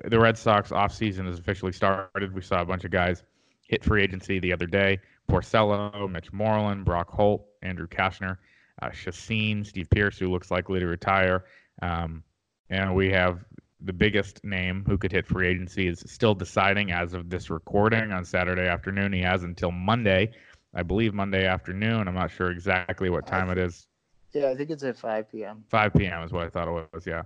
the 0.06 0.20
Red 0.20 0.38
Sox 0.38 0.70
offseason 0.70 1.26
has 1.26 1.40
officially 1.40 1.72
started. 1.72 2.34
We 2.34 2.42
saw 2.42 2.62
a 2.62 2.66
bunch 2.66 2.84
of 2.84 2.92
guys 2.92 3.24
hit 3.68 3.84
free 3.84 4.04
agency 4.04 4.40
the 4.40 4.54
other 4.54 4.68
day. 4.68 5.00
Porcello, 5.30 6.10
Mitch 6.10 6.32
Moreland, 6.32 6.86
Brock 6.86 7.10
Holt, 7.10 7.48
Andrew 7.64 7.88
Cashner, 7.88 8.38
uh, 8.82 8.90
Chassin, 8.90 9.66
Steve 9.66 9.90
Pearce, 9.90 10.20
who 10.20 10.30
looks 10.30 10.52
likely 10.52 10.80
to 10.80 10.86
retire. 10.86 11.46
Um, 11.82 12.24
and 12.70 12.96
we 12.96 13.12
have 13.12 13.46
the 13.82 13.94
biggest 13.94 14.44
name 14.44 14.84
who 14.88 14.98
could 14.98 15.12
hit 15.12 15.28
free 15.28 15.48
agency 15.48 15.88
is 15.88 16.04
still 16.08 16.34
deciding 16.34 16.92
as 16.92 17.14
of 17.14 17.30
this 17.30 17.50
recording 17.50 18.12
on 18.12 18.26
Saturday 18.26 18.68
afternoon. 18.68 19.14
He 19.14 19.22
has 19.22 19.44
until 19.44 19.72
Monday, 19.72 20.32
I 20.74 20.84
believe 20.84 21.14
Monday 21.14 21.46
afternoon. 21.46 22.08
I'm 22.08 22.16
not 22.16 22.32
sure 22.32 22.52
exactly 22.52 23.10
what 23.10 23.28
time 23.28 23.50
it 23.50 23.58
is. 23.58 23.88
yeah 24.34 24.50
i 24.50 24.56
think 24.56 24.70
it's 24.70 24.84
at 24.84 24.98
5 24.98 25.32
p.m 25.32 25.64
5 25.70 25.94
p.m. 25.94 26.24
is 26.24 26.32
what 26.32 26.44
I 26.46 26.50
thought 26.50 26.68
it 26.68 26.90
was, 26.94 27.06
yeah. 27.06 27.24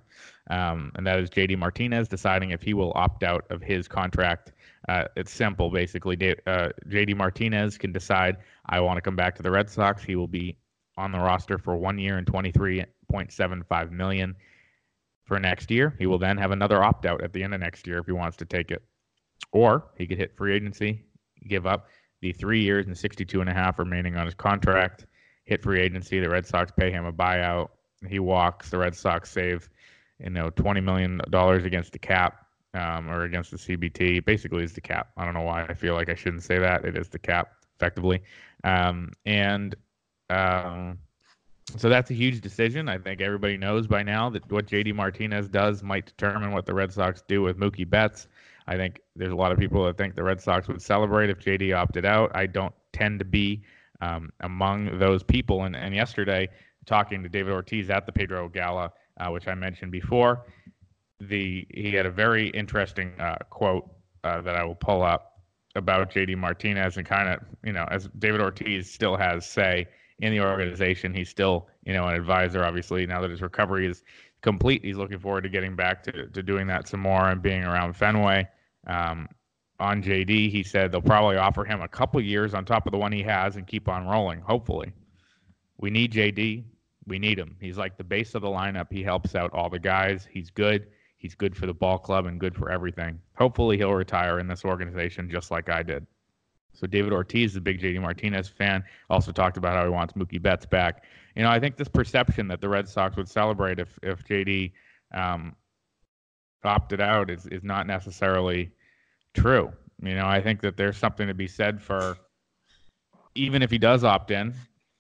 Um, 0.50 0.92
and 0.96 1.06
that 1.08 1.20
is 1.20 1.30
JD 1.30 1.58
Martinez 1.58 2.08
deciding 2.08 2.52
if 2.52 2.62
he 2.62 2.74
will 2.74 2.92
opt 2.96 3.24
out 3.24 3.46
of 3.50 3.62
his 3.62 3.88
contract. 3.88 4.54
Uh, 4.88 5.06
it's 5.16 5.32
simple, 5.32 5.70
basically. 5.70 6.16
Uh, 6.48 6.70
JD 6.88 7.16
Martinez 7.16 7.78
can 7.78 7.92
decide, 7.92 8.38
I 8.68 8.80
want 8.80 8.98
to 8.98 9.02
come 9.02 9.16
back 9.16 9.36
to 9.36 9.44
the 9.44 9.52
Red 9.52 9.70
Sox. 9.70 10.04
He 10.04 10.16
will 10.16 10.28
be 10.28 10.58
on 10.98 11.12
the 11.12 11.20
roster 11.20 11.58
for 11.58 11.78
one 11.78 11.98
year 11.98 12.18
and 12.18 12.28
23.75 13.12 13.92
million 13.92 14.36
for 15.26 15.40
next 15.40 15.72
year. 15.72 15.96
He 16.00 16.08
will 16.08 16.18
then 16.18 16.38
have 16.38 16.52
another 16.52 16.84
opt 16.84 17.06
out 17.06 17.24
at 17.24 17.34
the 17.34 17.44
end 17.44 17.54
of 17.54 17.60
next 17.60 17.88
year 17.88 18.00
if 18.00 18.06
he 18.06 18.12
wants 18.12 18.38
to 18.38 18.46
take 18.46 18.72
it. 18.72 18.84
Or 19.52 19.86
he 19.98 20.08
could 20.08 20.18
hit 20.18 20.36
free 20.36 20.56
agency, 20.56 21.04
give 21.48 21.66
up 21.66 21.88
the 22.22 22.34
three 22.34 22.62
years 22.62 22.88
and 22.88 22.98
62 22.98 23.40
and 23.40 23.50
a 23.50 23.54
half 23.54 23.80
remaining 23.80 24.18
on 24.18 24.26
his 24.26 24.36
contract, 24.36 25.06
hit 25.46 25.64
free 25.64 25.82
agency. 25.82 26.20
The 26.20 26.30
Red 26.30 26.46
Sox 26.46 26.72
pay 26.76 26.92
him 26.92 27.06
a 27.06 27.14
buyout. 27.14 27.70
He 28.08 28.20
walks. 28.20 28.70
The 28.70 28.78
Red 28.78 28.96
Sox 28.96 29.32
save, 29.32 29.70
you 30.20 30.30
know, 30.30 30.50
20 30.50 30.82
million 30.82 31.22
dollars 31.30 31.66
against 31.66 31.94
the 31.94 32.00
cap 32.00 32.46
um, 32.74 33.10
or 33.10 33.24
against 33.24 33.52
the 33.52 33.58
CBT. 33.58 34.26
Basically, 34.26 34.64
it's 34.64 34.74
the 34.74 34.82
cap. 34.82 35.10
I 35.18 35.26
don't 35.26 35.34
know 35.34 35.42
why 35.42 35.64
I 35.64 35.74
feel 35.74 35.94
like 35.94 36.10
I 36.10 36.16
shouldn't 36.16 36.44
say 36.44 36.60
that. 36.60 36.86
It 36.86 36.98
is 36.98 37.10
the 37.10 37.20
cap, 37.20 37.54
effectively. 37.78 38.22
Um, 38.64 39.12
and 39.26 39.76
um, 40.30 41.00
so 41.78 41.90
that's 41.90 42.10
a 42.12 42.14
huge 42.14 42.42
decision. 42.42 42.90
I 42.90 42.98
think 42.98 43.22
everybody 43.22 43.58
knows 43.58 43.88
by 43.88 44.04
now 44.04 44.30
that 44.32 44.50
what 44.52 44.66
JD 44.66 44.96
Martinez 44.96 45.48
does 45.48 45.84
might 45.84 46.06
determine 46.06 46.52
what 46.52 46.66
the 46.66 46.74
Red 46.74 46.92
Sox 46.92 47.24
do 47.28 47.42
with 47.42 47.58
Mookie 47.58 47.90
Betts. 47.90 48.28
I 48.68 48.76
think 48.76 49.02
there's 49.16 49.32
a 49.32 49.36
lot 49.36 49.52
of 49.52 49.58
people 49.58 49.86
that 49.86 49.98
think 49.98 50.16
the 50.16 50.24
Red 50.24 50.42
Sox 50.42 50.68
would 50.68 50.82
celebrate 50.82 51.30
if 51.30 51.40
JD 51.40 51.76
opted 51.76 52.06
out. 52.06 52.32
I 52.36 52.46
don't 52.46 52.74
tend 52.94 53.20
to 53.20 53.26
be 53.26 53.64
um, 54.02 54.32
among 54.42 55.00
those 55.00 55.24
people. 55.24 55.64
And, 55.64 55.76
and 55.76 55.94
yesterday, 55.94 56.50
talking 56.86 57.24
to 57.24 57.30
David 57.30 57.54
Ortiz 57.54 57.90
at 57.90 58.06
the 58.06 58.12
Pedro 58.12 58.50
Gala, 58.50 58.92
uh, 59.20 59.30
which 59.30 59.48
I 59.48 59.54
mentioned 59.54 59.92
before, 59.92 60.46
the 61.20 61.68
he 61.70 61.92
had 61.92 62.06
a 62.06 62.12
very 62.12 62.50
interesting 62.50 63.12
uh, 63.20 63.36
quote 63.50 63.90
uh, 64.24 64.42
that 64.42 64.56
I 64.56 64.64
will 64.64 64.76
pull 64.76 65.02
up 65.02 65.42
about 65.76 66.12
JD 66.12 66.38
Martinez 66.38 66.98
and 66.98 67.06
kind 67.06 67.30
of 67.30 67.40
you 67.64 67.74
know 67.74 67.86
as 67.92 68.10
David 68.20 68.42
Ortiz 68.42 68.90
still 68.90 69.18
has 69.18 69.46
say 69.46 69.88
in 70.20 70.32
the 70.32 70.42
organization, 70.42 71.14
he's 71.14 71.30
still 71.30 71.68
you 71.84 71.94
know 71.94 72.08
an 72.08 72.16
advisor. 72.16 72.64
Obviously, 72.64 73.06
now 73.06 73.22
that 73.22 73.32
his 73.32 73.42
recovery 73.42 73.88
is 73.88 74.04
complete, 74.42 74.84
he's 74.84 74.98
looking 74.98 75.20
forward 75.20 75.42
to 75.42 75.50
getting 75.50 75.76
back 75.76 76.04
to 76.04 76.28
to 76.28 76.44
doing 76.44 76.68
that 76.68 76.88
some 76.88 77.00
more 77.00 77.30
and 77.30 77.42
being 77.42 77.64
around 77.64 77.94
Fenway. 77.94 78.48
Um, 78.88 79.28
on 79.80 80.04
JD, 80.04 80.52
he 80.52 80.62
said 80.62 80.92
they'll 80.92 81.02
probably 81.02 81.38
offer 81.38 81.64
him 81.64 81.82
a 81.82 81.88
couple 81.88 82.20
years 82.22 82.54
on 82.54 82.66
top 82.66 82.86
of 82.86 82.92
the 82.92 82.98
one 82.98 83.12
he 83.12 83.24
has 83.24 83.56
and 83.56 83.66
keep 83.66 83.88
on 83.88 84.06
rolling. 84.06 84.42
Hopefully, 84.42 84.92
we 85.78 85.90
need 85.90 86.12
JD. 86.12 86.66
We 87.08 87.18
need 87.18 87.40
him. 87.40 87.56
He's 87.60 87.78
like 87.78 87.98
the 87.98 88.04
base 88.04 88.36
of 88.36 88.42
the 88.42 88.50
lineup. 88.50 88.88
He 88.92 89.02
helps 89.02 89.36
out 89.36 89.52
all 89.54 89.70
the 89.70 89.80
guys. 89.80 90.28
He's 90.30 90.50
good. 90.50 90.88
He's 91.18 91.34
good 91.34 91.56
for 91.56 91.66
the 91.66 91.74
ball 91.74 91.98
club 91.98 92.26
and 92.28 92.40
good 92.40 92.56
for 92.56 92.70
everything. 92.70 93.20
Hopefully, 93.36 93.78
he'll 93.78 93.94
retire 93.94 94.40
in 94.40 94.48
this 94.48 94.66
organization 94.66 95.30
just 95.30 95.50
like 95.50 95.70
I 95.70 95.82
did. 95.82 96.06
So 96.74 96.88
David 96.88 97.12
Ortiz, 97.12 97.54
the 97.54 97.62
big 97.62 97.82
JD 97.82 98.02
Martinez 98.02 98.48
fan, 98.48 98.84
also 99.10 99.32
talked 99.32 99.58
about 99.58 99.76
how 99.76 99.84
he 99.84 99.90
wants 99.90 100.14
Mookie 100.14 100.42
Betts 100.42 100.66
back. 100.66 101.04
You 101.36 101.44
know, 101.44 101.50
I 101.50 101.60
think 101.60 101.78
this 101.78 101.90
perception 101.90 102.48
that 102.48 102.62
the 102.62 102.70
Red 102.70 102.88
Sox 102.88 103.18
would 103.18 103.28
celebrate 103.28 103.80
if 103.80 104.00
if 104.02 104.24
JD 104.26 104.72
um, 105.14 105.56
opted 106.64 107.02
out 107.02 107.30
is 107.30 107.46
is 107.48 107.64
not 107.64 107.88
necessarily 107.88 108.72
true. 109.34 109.72
You 110.02 110.16
know, 110.16 110.26
I 110.26 110.42
think 110.42 110.62
that 110.62 110.78
there's 110.78 110.98
something 110.98 111.28
to 111.28 111.34
be 111.34 111.48
said 111.48 111.82
for 111.82 112.18
even 113.36 113.62
if 113.62 113.70
he 113.70 113.78
does 113.78 114.04
opt 114.04 114.32
in, 114.32 114.54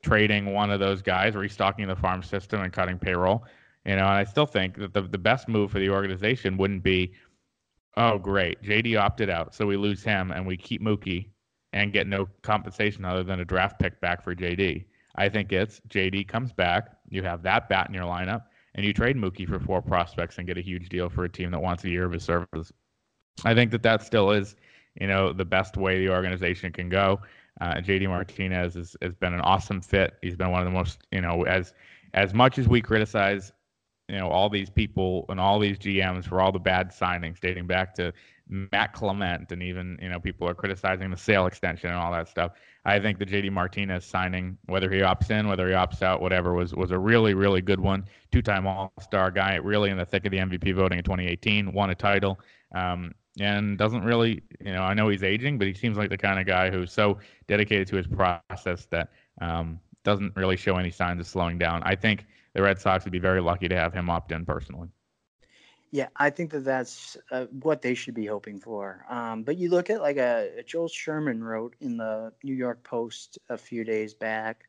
trading 0.03 0.53
one 0.53 0.71
of 0.71 0.79
those 0.79 1.01
guys, 1.01 1.35
restocking 1.35 1.87
the 1.87 1.95
farm 1.95 2.23
system 2.23 2.61
and 2.61 2.71
cutting 2.71 2.99
payroll. 2.99 3.45
You 3.85 3.95
know, 3.95 4.03
and 4.03 4.09
I 4.09 4.23
still 4.23 4.45
think 4.45 4.77
that 4.77 4.93
the, 4.93 5.01
the 5.01 5.17
best 5.17 5.47
move 5.47 5.71
for 5.71 5.79
the 5.79 5.89
organization 5.89 6.57
wouldn't 6.57 6.83
be, 6.83 7.13
oh, 7.97 8.17
great, 8.17 8.61
JD 8.61 8.99
opted 8.99 9.29
out, 9.29 9.55
so 9.55 9.65
we 9.65 9.77
lose 9.77 10.03
him 10.03 10.31
and 10.31 10.45
we 10.45 10.57
keep 10.57 10.81
Mookie 10.81 11.29
and 11.73 11.93
get 11.93 12.07
no 12.07 12.27
compensation 12.41 13.05
other 13.05 13.23
than 13.23 13.39
a 13.39 13.45
draft 13.45 13.79
pick 13.79 13.99
back 14.01 14.23
for 14.23 14.35
JD. 14.35 14.85
I 15.15 15.29
think 15.29 15.51
it's 15.51 15.81
JD 15.89 16.27
comes 16.27 16.53
back, 16.53 16.95
you 17.09 17.23
have 17.23 17.43
that 17.43 17.69
bat 17.69 17.87
in 17.87 17.93
your 17.93 18.05
lineup, 18.05 18.43
and 18.75 18.85
you 18.85 18.93
trade 18.93 19.17
Mookie 19.17 19.47
for 19.47 19.59
four 19.59 19.81
prospects 19.81 20.37
and 20.37 20.47
get 20.47 20.57
a 20.57 20.61
huge 20.61 20.89
deal 20.89 21.09
for 21.09 21.25
a 21.25 21.29
team 21.29 21.51
that 21.51 21.59
wants 21.59 21.83
a 21.83 21.89
year 21.89 22.05
of 22.05 22.11
his 22.11 22.23
services. 22.23 22.71
I 23.43 23.53
think 23.53 23.71
that 23.71 23.83
that 23.83 24.03
still 24.03 24.31
is, 24.31 24.55
you 24.99 25.07
know, 25.07 25.33
the 25.33 25.45
best 25.45 25.77
way 25.77 25.99
the 25.99 26.09
organization 26.09 26.71
can 26.71 26.89
go. 26.89 27.19
Uh, 27.61 27.75
JD 27.75 28.07
Martinez 28.07 28.75
has, 28.75 28.95
has 29.01 29.13
been 29.15 29.33
an 29.33 29.41
awesome 29.41 29.81
fit. 29.81 30.15
He's 30.21 30.35
been 30.35 30.51
one 30.51 30.61
of 30.61 30.65
the 30.65 30.71
most, 30.71 30.99
you 31.11 31.21
know, 31.21 31.43
as 31.43 31.73
as 32.13 32.33
much 32.33 32.57
as 32.57 32.67
we 32.67 32.81
criticize 32.81 33.51
you 34.09 34.17
know 34.17 34.27
all 34.27 34.49
these 34.49 34.69
people 34.69 35.25
and 35.29 35.39
all 35.39 35.59
these 35.59 35.77
GMs 35.77 36.25
for 36.25 36.41
all 36.41 36.51
the 36.51 36.59
bad 36.59 36.89
signings 36.89 37.39
dating 37.39 37.67
back 37.67 37.93
to 37.95 38.11
Matt 38.49 38.93
Clement 38.93 39.51
and 39.51 39.61
even 39.61 39.97
you 40.01 40.09
know 40.09 40.19
people 40.19 40.47
are 40.49 40.55
criticizing 40.55 41.11
the 41.11 41.17
sale 41.17 41.45
extension 41.45 41.89
and 41.89 41.99
all 41.99 42.11
that 42.11 42.27
stuff. 42.27 42.53
I 42.83 42.99
think 42.99 43.19
the 43.19 43.25
JD 43.25 43.51
Martinez 43.51 44.05
signing, 44.05 44.57
whether 44.65 44.89
he 44.89 44.99
opts 44.99 45.29
in, 45.29 45.47
whether 45.47 45.67
he 45.67 45.73
opts 45.73 46.01
out, 46.01 46.19
whatever, 46.19 46.53
was 46.53 46.73
was 46.73 46.91
a 46.91 46.97
really 46.97 47.35
really 47.35 47.61
good 47.61 47.79
one. 47.79 48.05
Two-time 48.31 48.65
All-Star 48.65 49.31
guy, 49.31 49.55
really 49.55 49.91
in 49.91 49.97
the 49.97 50.05
thick 50.05 50.25
of 50.25 50.31
the 50.31 50.37
MVP 50.37 50.73
voting 50.75 50.97
in 50.97 51.03
2018, 51.03 51.71
won 51.71 51.91
a 51.91 51.95
title, 51.95 52.39
um, 52.73 53.13
and 53.39 53.77
doesn't 53.77 54.03
really 54.03 54.41
you 54.59 54.73
know 54.73 54.81
I 54.81 54.95
know 54.95 55.09
he's 55.09 55.23
aging, 55.23 55.59
but 55.59 55.67
he 55.67 55.73
seems 55.73 55.97
like 55.97 56.09
the 56.09 56.17
kind 56.17 56.39
of 56.39 56.47
guy 56.47 56.71
who's 56.71 56.91
so 56.91 57.19
dedicated 57.47 57.87
to 57.89 57.97
his 57.97 58.07
process 58.07 58.87
that 58.87 59.09
um, 59.41 59.79
doesn't 60.03 60.35
really 60.35 60.57
show 60.57 60.77
any 60.77 60.91
signs 60.91 61.19
of 61.19 61.27
slowing 61.27 61.59
down. 61.59 61.83
I 61.83 61.95
think 61.95 62.25
the 62.53 62.63
Red 62.63 62.79
Sox 62.79 63.05
would 63.05 63.13
be 63.13 63.19
very 63.19 63.41
lucky 63.41 63.67
to 63.67 63.75
have 63.75 63.93
him 63.93 64.09
opt 64.09 64.31
in 64.31 64.43
personally. 64.43 64.89
Yeah, 65.91 66.09
I 66.15 66.29
think 66.29 66.51
that 66.51 66.63
that's 66.63 67.17
uh, 67.31 67.45
what 67.45 67.81
they 67.81 67.95
should 67.95 68.13
be 68.13 68.27
hoping 68.27 68.59
for. 68.59 69.05
Um, 69.09 69.41
but 69.43 69.57
you 69.57 69.69
look 69.69 69.89
at 69.89 70.01
like 70.01 70.17
a, 70.17 70.51
a, 70.59 70.63
Joel 70.63 70.87
Sherman 70.87 71.43
wrote 71.43 71.75
in 71.81 71.97
the 71.97 72.31
New 72.43 72.53
York 72.53 72.83
Post 72.83 73.39
a 73.49 73.57
few 73.57 73.83
days 73.83 74.13
back. 74.13 74.65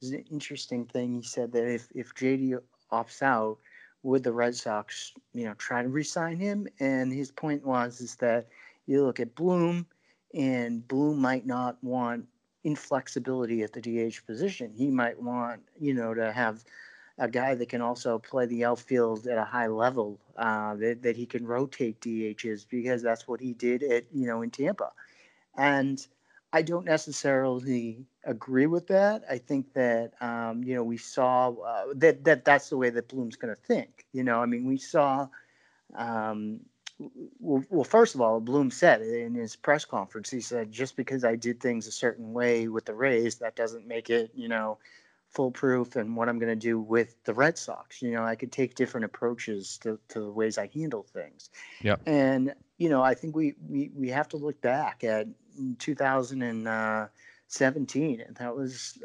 It 0.00 0.06
was 0.06 0.12
an 0.12 0.24
interesting 0.30 0.86
thing. 0.86 1.14
He 1.14 1.22
said 1.22 1.52
that 1.52 1.68
if 1.68 1.88
if 1.94 2.14
JD 2.14 2.58
opts 2.90 3.22
out, 3.22 3.58
would 4.02 4.22
the 4.22 4.32
Red 4.32 4.54
Sox, 4.54 5.12
you 5.34 5.44
know, 5.44 5.54
try 5.54 5.82
to 5.82 5.88
re-sign 5.88 6.38
him? 6.38 6.66
And 6.80 7.12
his 7.12 7.30
point 7.30 7.64
was 7.66 8.00
is 8.00 8.16
that 8.16 8.48
you 8.86 9.04
look 9.04 9.20
at 9.20 9.34
Bloom, 9.34 9.86
and 10.34 10.86
Bloom 10.88 11.18
might 11.18 11.46
not 11.46 11.76
want 11.84 12.26
inflexibility 12.64 13.62
at 13.62 13.72
the 13.74 13.80
DH 13.80 14.24
position. 14.26 14.72
He 14.74 14.90
might 14.90 15.20
want, 15.20 15.62
you 15.78 15.92
know, 15.92 16.14
to 16.14 16.32
have 16.32 16.64
a 17.18 17.28
guy 17.28 17.54
that 17.54 17.68
can 17.68 17.80
also 17.80 18.18
play 18.18 18.46
the 18.46 18.64
outfield 18.64 19.26
at 19.26 19.38
a 19.38 19.44
high 19.44 19.66
level, 19.66 20.18
uh, 20.36 20.74
that, 20.76 21.02
that 21.02 21.16
he 21.16 21.26
can 21.26 21.46
rotate 21.46 22.00
DHs 22.00 22.66
because 22.68 23.02
that's 23.02 23.28
what 23.28 23.40
he 23.40 23.52
did 23.52 23.82
at, 23.82 24.04
you 24.12 24.26
know, 24.26 24.42
in 24.42 24.50
Tampa. 24.50 24.92
And 25.56 26.04
I 26.52 26.62
don't 26.62 26.84
necessarily 26.84 28.04
agree 28.24 28.66
with 28.66 28.86
that. 28.88 29.24
I 29.30 29.38
think 29.38 29.72
that, 29.74 30.12
um, 30.20 30.62
you 30.64 30.74
know, 30.74 30.84
we 30.84 30.96
saw 30.96 31.50
uh, 31.50 31.84
that, 31.96 32.24
that 32.24 32.44
that's 32.44 32.68
the 32.68 32.76
way 32.76 32.90
that 32.90 33.08
Bloom's 33.08 33.36
going 33.36 33.54
to 33.54 33.60
think. 33.60 34.06
You 34.12 34.24
know, 34.24 34.40
I 34.40 34.46
mean, 34.46 34.66
we 34.66 34.76
saw, 34.76 35.28
um, 35.94 36.60
well, 37.40 37.64
well, 37.70 37.84
first 37.84 38.14
of 38.14 38.20
all, 38.20 38.40
Bloom 38.40 38.70
said 38.70 39.02
in 39.02 39.34
his 39.34 39.56
press 39.56 39.84
conference, 39.84 40.30
he 40.30 40.40
said, 40.40 40.70
just 40.70 40.96
because 40.96 41.24
I 41.24 41.36
did 41.36 41.60
things 41.60 41.86
a 41.86 41.92
certain 41.92 42.32
way 42.32 42.68
with 42.68 42.84
the 42.84 42.94
Rays, 42.94 43.36
that 43.36 43.56
doesn't 43.56 43.86
make 43.86 44.10
it, 44.10 44.30
you 44.34 44.48
know, 44.48 44.78
foolproof 45.32 45.96
and 45.96 46.14
what 46.14 46.28
I'm 46.28 46.38
going 46.38 46.52
to 46.52 46.56
do 46.56 46.78
with 46.78 47.16
the 47.24 47.34
Red 47.34 47.58
Sox. 47.58 48.02
You 48.02 48.12
know, 48.12 48.22
I 48.22 48.36
could 48.36 48.52
take 48.52 48.74
different 48.74 49.06
approaches 49.06 49.78
to, 49.78 49.98
to 50.08 50.20
the 50.20 50.30
ways 50.30 50.58
I 50.58 50.68
handle 50.72 51.02
things. 51.02 51.48
Yeah. 51.80 51.96
And, 52.06 52.54
you 52.78 52.90
know, 52.90 53.02
I 53.02 53.14
think 53.14 53.34
we, 53.34 53.54
we, 53.68 53.90
we 53.94 54.10
have 54.10 54.28
to 54.28 54.36
look 54.36 54.60
back 54.60 55.02
at 55.04 55.26
2017, 55.78 58.20
and 58.20 58.36
that 58.36 58.54
was 58.54 58.98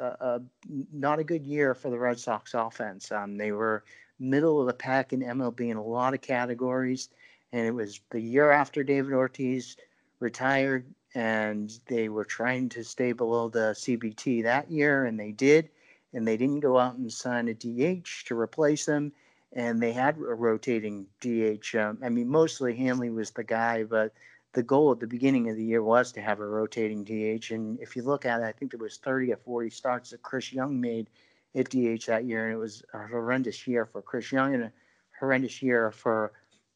not 0.93 1.19
a 1.19 1.23
good 1.23 1.45
year 1.45 1.73
for 1.73 1.89
the 1.89 1.97
Red 1.97 2.19
Sox 2.19 2.53
offense. 2.53 3.09
Um, 3.11 3.37
they 3.37 3.53
were 3.53 3.85
middle 4.19 4.59
of 4.59 4.67
the 4.67 4.73
pack 4.73 5.13
in 5.13 5.21
MLB 5.21 5.69
in 5.69 5.77
a 5.77 5.83
lot 5.83 6.13
of 6.13 6.19
categories, 6.21 7.07
and 7.53 7.65
it 7.65 7.71
was 7.71 8.01
the 8.09 8.19
year 8.19 8.51
after 8.51 8.83
David 8.83 9.13
Ortiz 9.13 9.77
retired, 10.19 10.85
and 11.15 11.71
they 11.87 12.09
were 12.09 12.25
trying 12.25 12.67
to 12.69 12.83
stay 12.83 13.13
below 13.13 13.47
the 13.47 13.73
CBT 13.77 14.43
that 14.43 14.69
year, 14.69 15.05
and 15.05 15.17
they 15.19 15.31
did 15.31 15.69
and 16.17 16.27
they 16.27 16.35
didn't 16.35 16.61
go 16.61 16.79
out 16.79 16.95
and 16.95 17.13
sign 17.13 17.47
a 17.47 17.53
DH 17.53 18.25
to 18.25 18.37
replace 18.37 18.87
him. 18.87 19.11
And 19.53 19.79
they 19.79 19.93
had 19.93 20.17
a 20.17 20.33
rotating 20.33 21.05
DH. 21.21 21.75
Um, 21.75 21.99
I 22.03 22.09
mean, 22.09 22.27
mostly 22.27 22.75
Hanley 22.75 23.11
was 23.11 23.29
the 23.29 23.43
guy, 23.43 23.83
but 23.83 24.13
the 24.53 24.63
goal 24.63 24.91
at 24.91 24.99
the 24.99 25.05
beginning 25.05 25.47
of 25.47 25.55
the 25.55 25.63
year 25.63 25.83
was 25.83 26.11
to 26.13 26.21
have 26.21 26.39
a 26.39 26.47
rotating 26.47 27.03
DH. 27.03 27.51
And 27.51 27.79
if 27.79 27.95
you 27.95 28.01
look 28.01 28.25
at 28.25 28.41
it, 28.41 28.45
I 28.45 28.51
think 28.51 28.71
there 28.71 28.79
was 28.79 28.97
30 28.97 29.31
or 29.31 29.37
40 29.37 29.69
starts 29.69 30.09
that 30.09 30.23
Chris 30.23 30.51
Young 30.51 30.81
made 30.81 31.07
at 31.53 31.69
DH 31.69 32.07
that 32.07 32.25
year, 32.25 32.45
and 32.45 32.53
it 32.55 32.59
was 32.59 32.83
a 32.95 33.05
horrendous 33.05 33.67
year 33.67 33.85
for 33.85 34.01
Chris 34.01 34.31
Young 34.31 34.55
and 34.55 34.63
a 34.63 34.71
horrendous 35.19 35.61
year 35.61 35.91
for 35.91 36.31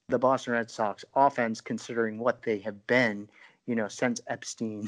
the 0.08 0.20
Boston 0.20 0.54
Red 0.54 0.70
Sox 0.70 1.04
offense, 1.16 1.62
considering 1.62 2.20
what 2.20 2.44
they 2.44 2.60
have 2.60 2.86
been, 2.86 3.28
you 3.66 3.74
know, 3.74 3.88
since 3.88 4.22
Epstein, 4.28 4.88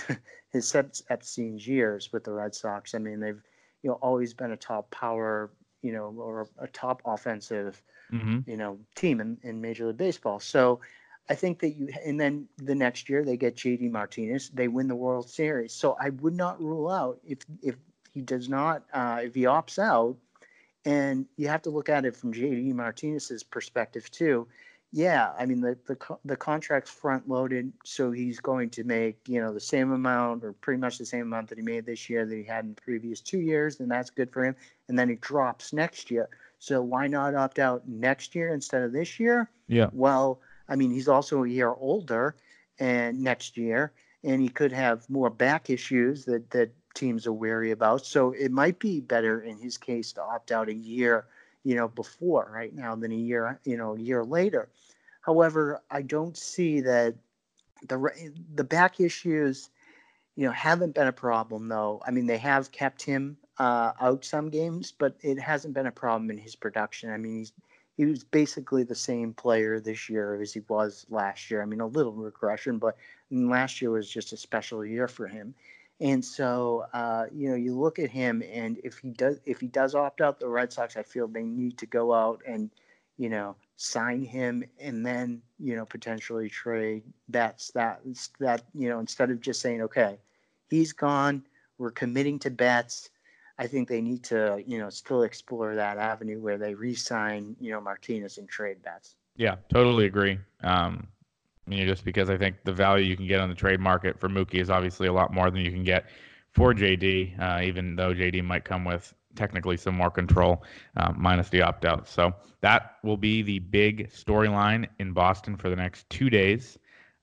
his 0.51 0.67
since 0.69 1.01
Epstein's 1.09 1.67
years 1.67 2.13
with 2.13 2.23
the 2.23 2.31
Red 2.31 2.53
Sox. 2.53 2.93
I 2.93 2.99
mean, 2.99 3.19
they've 3.19 3.41
you 3.83 3.89
know 3.89 3.99
always 4.01 4.33
been 4.33 4.51
a 4.51 4.57
top 4.57 4.89
power 4.89 5.51
you 5.81 5.91
know 5.91 6.13
or 6.17 6.47
a 6.57 6.67
top 6.67 7.01
offensive 7.05 7.81
mm-hmm. 8.11 8.39
you 8.49 8.57
know 8.57 8.79
team 8.95 9.21
in, 9.21 9.37
in 9.43 9.61
Major 9.61 9.87
League 9.87 9.97
Baseball. 9.97 10.39
So 10.39 10.79
I 11.29 11.35
think 11.35 11.59
that 11.59 11.71
you 11.71 11.89
and 12.05 12.19
then 12.19 12.47
the 12.57 12.75
next 12.75 13.09
year 13.09 13.23
they 13.23 13.37
get 13.37 13.55
JD 13.55 13.91
Martinez, 13.91 14.49
they 14.49 14.67
win 14.67 14.87
the 14.87 14.95
World 14.95 15.29
Series. 15.29 15.73
So 15.73 15.95
I 15.99 16.09
would 16.09 16.35
not 16.35 16.61
rule 16.61 16.89
out 16.89 17.19
if 17.25 17.39
if 17.61 17.75
he 18.13 18.21
does 18.21 18.49
not 18.49 18.83
uh, 18.93 19.21
if 19.23 19.35
he 19.35 19.43
opts 19.43 19.77
out, 19.77 20.17
and 20.85 21.25
you 21.37 21.47
have 21.47 21.61
to 21.63 21.69
look 21.69 21.89
at 21.89 22.05
it 22.05 22.15
from 22.15 22.33
JD 22.33 22.73
Martinez's 22.73 23.43
perspective 23.43 24.09
too 24.09 24.47
yeah, 24.95 25.31
I 25.39 25.47
mean 25.47 25.59
the 25.59 25.75
the 25.87 25.97
the 26.23 26.37
contract's 26.37 26.91
front 26.91 27.27
loaded, 27.27 27.73
so 27.83 28.11
he's 28.11 28.39
going 28.39 28.69
to 28.69 28.83
make 28.83 29.17
you 29.27 29.41
know 29.41 29.51
the 29.51 29.59
same 29.59 29.91
amount 29.91 30.43
or 30.43 30.53
pretty 30.53 30.79
much 30.79 30.99
the 30.99 31.05
same 31.05 31.23
amount 31.23 31.49
that 31.49 31.57
he 31.57 31.63
made 31.63 31.87
this 31.87 32.11
year 32.11 32.27
that 32.27 32.35
he 32.35 32.43
had 32.43 32.63
in 32.63 32.75
the 32.75 32.81
previous 32.81 33.19
two 33.19 33.39
years, 33.39 33.79
and 33.79 33.89
that's 33.89 34.11
good 34.11 34.31
for 34.31 34.45
him. 34.45 34.55
And 34.87 34.97
then 34.97 35.09
he 35.09 35.15
drops 35.15 35.73
next 35.73 36.11
year. 36.11 36.29
So 36.59 36.83
why 36.83 37.07
not 37.07 37.33
opt 37.33 37.57
out 37.57 37.87
next 37.87 38.35
year 38.35 38.53
instead 38.53 38.83
of 38.83 38.93
this 38.93 39.19
year? 39.19 39.49
Yeah. 39.67 39.89
Well, 39.93 40.39
I 40.69 40.75
mean 40.75 40.91
he's 40.91 41.07
also 41.07 41.43
a 41.43 41.49
year 41.49 41.73
older, 41.73 42.35
and 42.77 43.19
next 43.19 43.57
year, 43.57 43.93
and 44.23 44.43
he 44.43 44.49
could 44.49 44.71
have 44.71 45.09
more 45.09 45.31
back 45.31 45.71
issues 45.71 46.23
that 46.25 46.51
that 46.51 46.71
teams 46.93 47.25
are 47.25 47.33
wary 47.33 47.71
about. 47.71 48.05
So 48.05 48.31
it 48.33 48.51
might 48.51 48.77
be 48.77 49.01
better 49.01 49.41
in 49.41 49.57
his 49.57 49.75
case 49.75 50.13
to 50.13 50.21
opt 50.21 50.51
out 50.51 50.69
a 50.69 50.75
year 50.75 51.25
you 51.63 51.75
know, 51.75 51.87
before 51.87 52.51
right 52.53 52.73
now 52.73 52.95
than 52.95 53.11
a 53.11 53.15
year, 53.15 53.59
you 53.63 53.77
know, 53.77 53.95
a 53.95 53.99
year 53.99 54.23
later. 54.23 54.69
However, 55.21 55.81
I 55.89 56.01
don't 56.01 56.37
see 56.37 56.81
that 56.81 57.15
the 57.87 58.31
the 58.55 58.63
back 58.63 58.99
issues, 58.99 59.69
you 60.35 60.45
know, 60.45 60.51
haven't 60.51 60.95
been 60.95 61.07
a 61.07 61.13
problem 61.13 61.67
though. 61.67 62.01
I 62.05 62.11
mean, 62.11 62.27
they 62.27 62.37
have 62.37 62.71
kept 62.71 63.01
him 63.01 63.37
uh, 63.57 63.93
out 64.01 64.25
some 64.25 64.49
games, 64.49 64.91
but 64.91 65.15
it 65.21 65.39
hasn't 65.39 65.73
been 65.73 65.87
a 65.87 65.91
problem 65.91 66.29
in 66.29 66.37
his 66.37 66.55
production. 66.55 67.09
I 67.09 67.17
mean, 67.17 67.37
he's 67.37 67.53
he 67.95 68.05
was 68.05 68.23
basically 68.23 68.83
the 68.83 68.95
same 68.95 69.33
player 69.33 69.79
this 69.79 70.09
year 70.09 70.41
as 70.41 70.51
he 70.51 70.61
was 70.67 71.05
last 71.09 71.51
year. 71.51 71.61
I 71.61 71.65
mean, 71.65 71.79
a 71.79 71.87
little 71.87 72.11
regression, 72.11 72.79
but 72.79 72.97
last 73.29 73.81
year 73.81 73.91
was 73.91 74.09
just 74.09 74.33
a 74.33 74.37
special 74.37 74.83
year 74.83 75.07
for 75.07 75.27
him. 75.27 75.53
And 76.03 76.23
so, 76.23 76.85
uh, 76.93 77.27
you 77.33 77.49
know, 77.49 77.55
you 77.55 77.79
look 77.79 77.97
at 77.97 78.09
him, 78.09 78.43
and 78.51 78.77
if 78.83 78.97
he 78.97 79.11
does, 79.11 79.39
if 79.45 79.61
he 79.61 79.67
does 79.67 79.95
opt 79.95 80.19
out, 80.19 80.37
the 80.37 80.49
Red 80.49 80.73
Sox, 80.73 80.97
I 80.97 81.03
feel 81.03 81.29
they 81.29 81.43
need 81.43 81.77
to 81.77 81.85
go 81.85 82.13
out 82.13 82.41
and, 82.45 82.69
you 83.17 83.29
know, 83.29 83.55
sign 83.77 84.21
him, 84.21 84.65
and 84.81 85.05
then, 85.05 85.41
you 85.59 85.77
know, 85.77 85.85
potentially 85.85 86.49
trade. 86.49 87.03
That's 87.29 87.71
that. 87.71 88.01
That 88.41 88.63
you 88.75 88.89
know, 88.89 88.99
instead 88.99 89.31
of 89.31 89.39
just 89.39 89.61
saying, 89.61 89.81
okay, 89.81 90.19
he's 90.69 90.91
gone, 90.91 91.45
we're 91.77 91.91
committing 91.91 92.37
to 92.39 92.51
Betts. 92.51 93.09
I 93.57 93.67
think 93.67 93.87
they 93.87 94.01
need 94.01 94.25
to, 94.25 94.61
you 94.67 94.79
know, 94.79 94.89
still 94.89 95.23
explore 95.23 95.73
that 95.73 95.97
avenue 95.97 96.41
where 96.41 96.57
they 96.57 96.73
re-sign, 96.73 97.55
you 97.61 97.71
know, 97.71 97.79
Martinez 97.79 98.39
and 98.39 98.49
trade 98.49 98.81
Betts. 98.83 99.15
Yeah, 99.37 99.55
totally 99.69 100.05
agree. 100.05 100.37
Um, 100.63 101.07
you 101.67 101.79
know, 101.79 101.85
just 101.85 102.03
because 102.03 102.29
I 102.29 102.37
think 102.37 102.57
the 102.63 102.73
value 102.73 103.05
you 103.05 103.15
can 103.15 103.27
get 103.27 103.39
on 103.39 103.49
the 103.49 103.55
trade 103.55 103.79
market 103.79 104.19
for 104.19 104.29
Mookie 104.29 104.61
is 104.61 104.69
obviously 104.69 105.07
a 105.07 105.13
lot 105.13 105.33
more 105.33 105.49
than 105.49 105.61
you 105.61 105.71
can 105.71 105.83
get 105.83 106.05
for 106.51 106.73
JD, 106.73 107.39
uh, 107.39 107.61
even 107.63 107.95
though 107.95 108.13
JD 108.13 108.43
might 108.43 108.65
come 108.65 108.85
with 108.85 109.13
technically 109.35 109.77
some 109.77 109.95
more 109.95 110.11
control, 110.11 110.63
uh, 110.97 111.11
minus 111.15 111.49
the 111.49 111.61
opt 111.61 111.85
out. 111.85 112.07
So 112.07 112.33
that 112.61 112.97
will 113.03 113.17
be 113.17 113.41
the 113.41 113.59
big 113.59 114.09
storyline 114.11 114.87
in 114.99 115.13
Boston 115.13 115.57
for 115.57 115.69
the 115.69 115.75
next 115.75 116.09
two 116.09 116.29
days, 116.29 116.77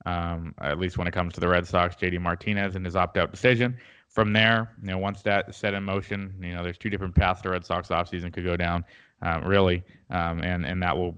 um, 0.05 0.53
at 0.59 0.79
least 0.79 0.97
when 0.97 1.07
it 1.07 1.13
comes 1.13 1.33
to 1.35 1.39
the 1.39 1.47
Red 1.47 1.65
Sox, 1.65 1.95
JD 1.95 2.19
Martinez 2.19 2.75
and 2.75 2.85
his 2.85 2.95
opt 2.95 3.17
out 3.17 3.31
decision. 3.31 3.77
From 4.09 4.33
there, 4.33 4.75
you 4.81 4.89
know, 4.89 4.97
once 4.97 5.21
that 5.21 5.47
is 5.47 5.55
set 5.55 5.73
in 5.73 5.83
motion, 5.83 6.35
you 6.41 6.53
know, 6.53 6.63
there's 6.63 6.77
two 6.77 6.89
different 6.89 7.15
paths 7.15 7.41
the 7.41 7.49
Red 7.49 7.65
Sox 7.65 7.87
offseason 7.87 8.33
could 8.33 8.43
go 8.43 8.57
down, 8.57 8.83
uh, 9.21 9.39
really, 9.45 9.83
um, 10.09 10.43
and 10.43 10.65
and 10.65 10.83
that 10.83 10.97
will 10.97 11.17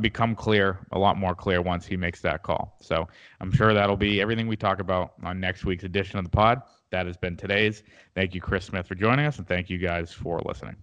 become 0.00 0.34
clear, 0.34 0.78
a 0.92 0.98
lot 0.98 1.16
more 1.16 1.34
clear 1.34 1.62
once 1.62 1.86
he 1.86 1.96
makes 1.96 2.20
that 2.22 2.42
call. 2.42 2.76
So 2.80 3.08
I'm 3.40 3.52
sure 3.52 3.74
that'll 3.74 3.96
be 3.96 4.20
everything 4.20 4.48
we 4.48 4.56
talk 4.56 4.80
about 4.80 5.14
on 5.22 5.40
next 5.40 5.64
week's 5.64 5.84
edition 5.84 6.18
of 6.18 6.24
the 6.24 6.30
pod. 6.30 6.62
That 6.90 7.06
has 7.06 7.16
been 7.16 7.36
today's. 7.36 7.82
Thank 8.14 8.34
you, 8.34 8.40
Chris 8.40 8.64
Smith, 8.64 8.86
for 8.86 8.94
joining 8.94 9.26
us, 9.26 9.38
and 9.38 9.46
thank 9.46 9.68
you 9.68 9.78
guys 9.78 10.12
for 10.12 10.40
listening. 10.44 10.76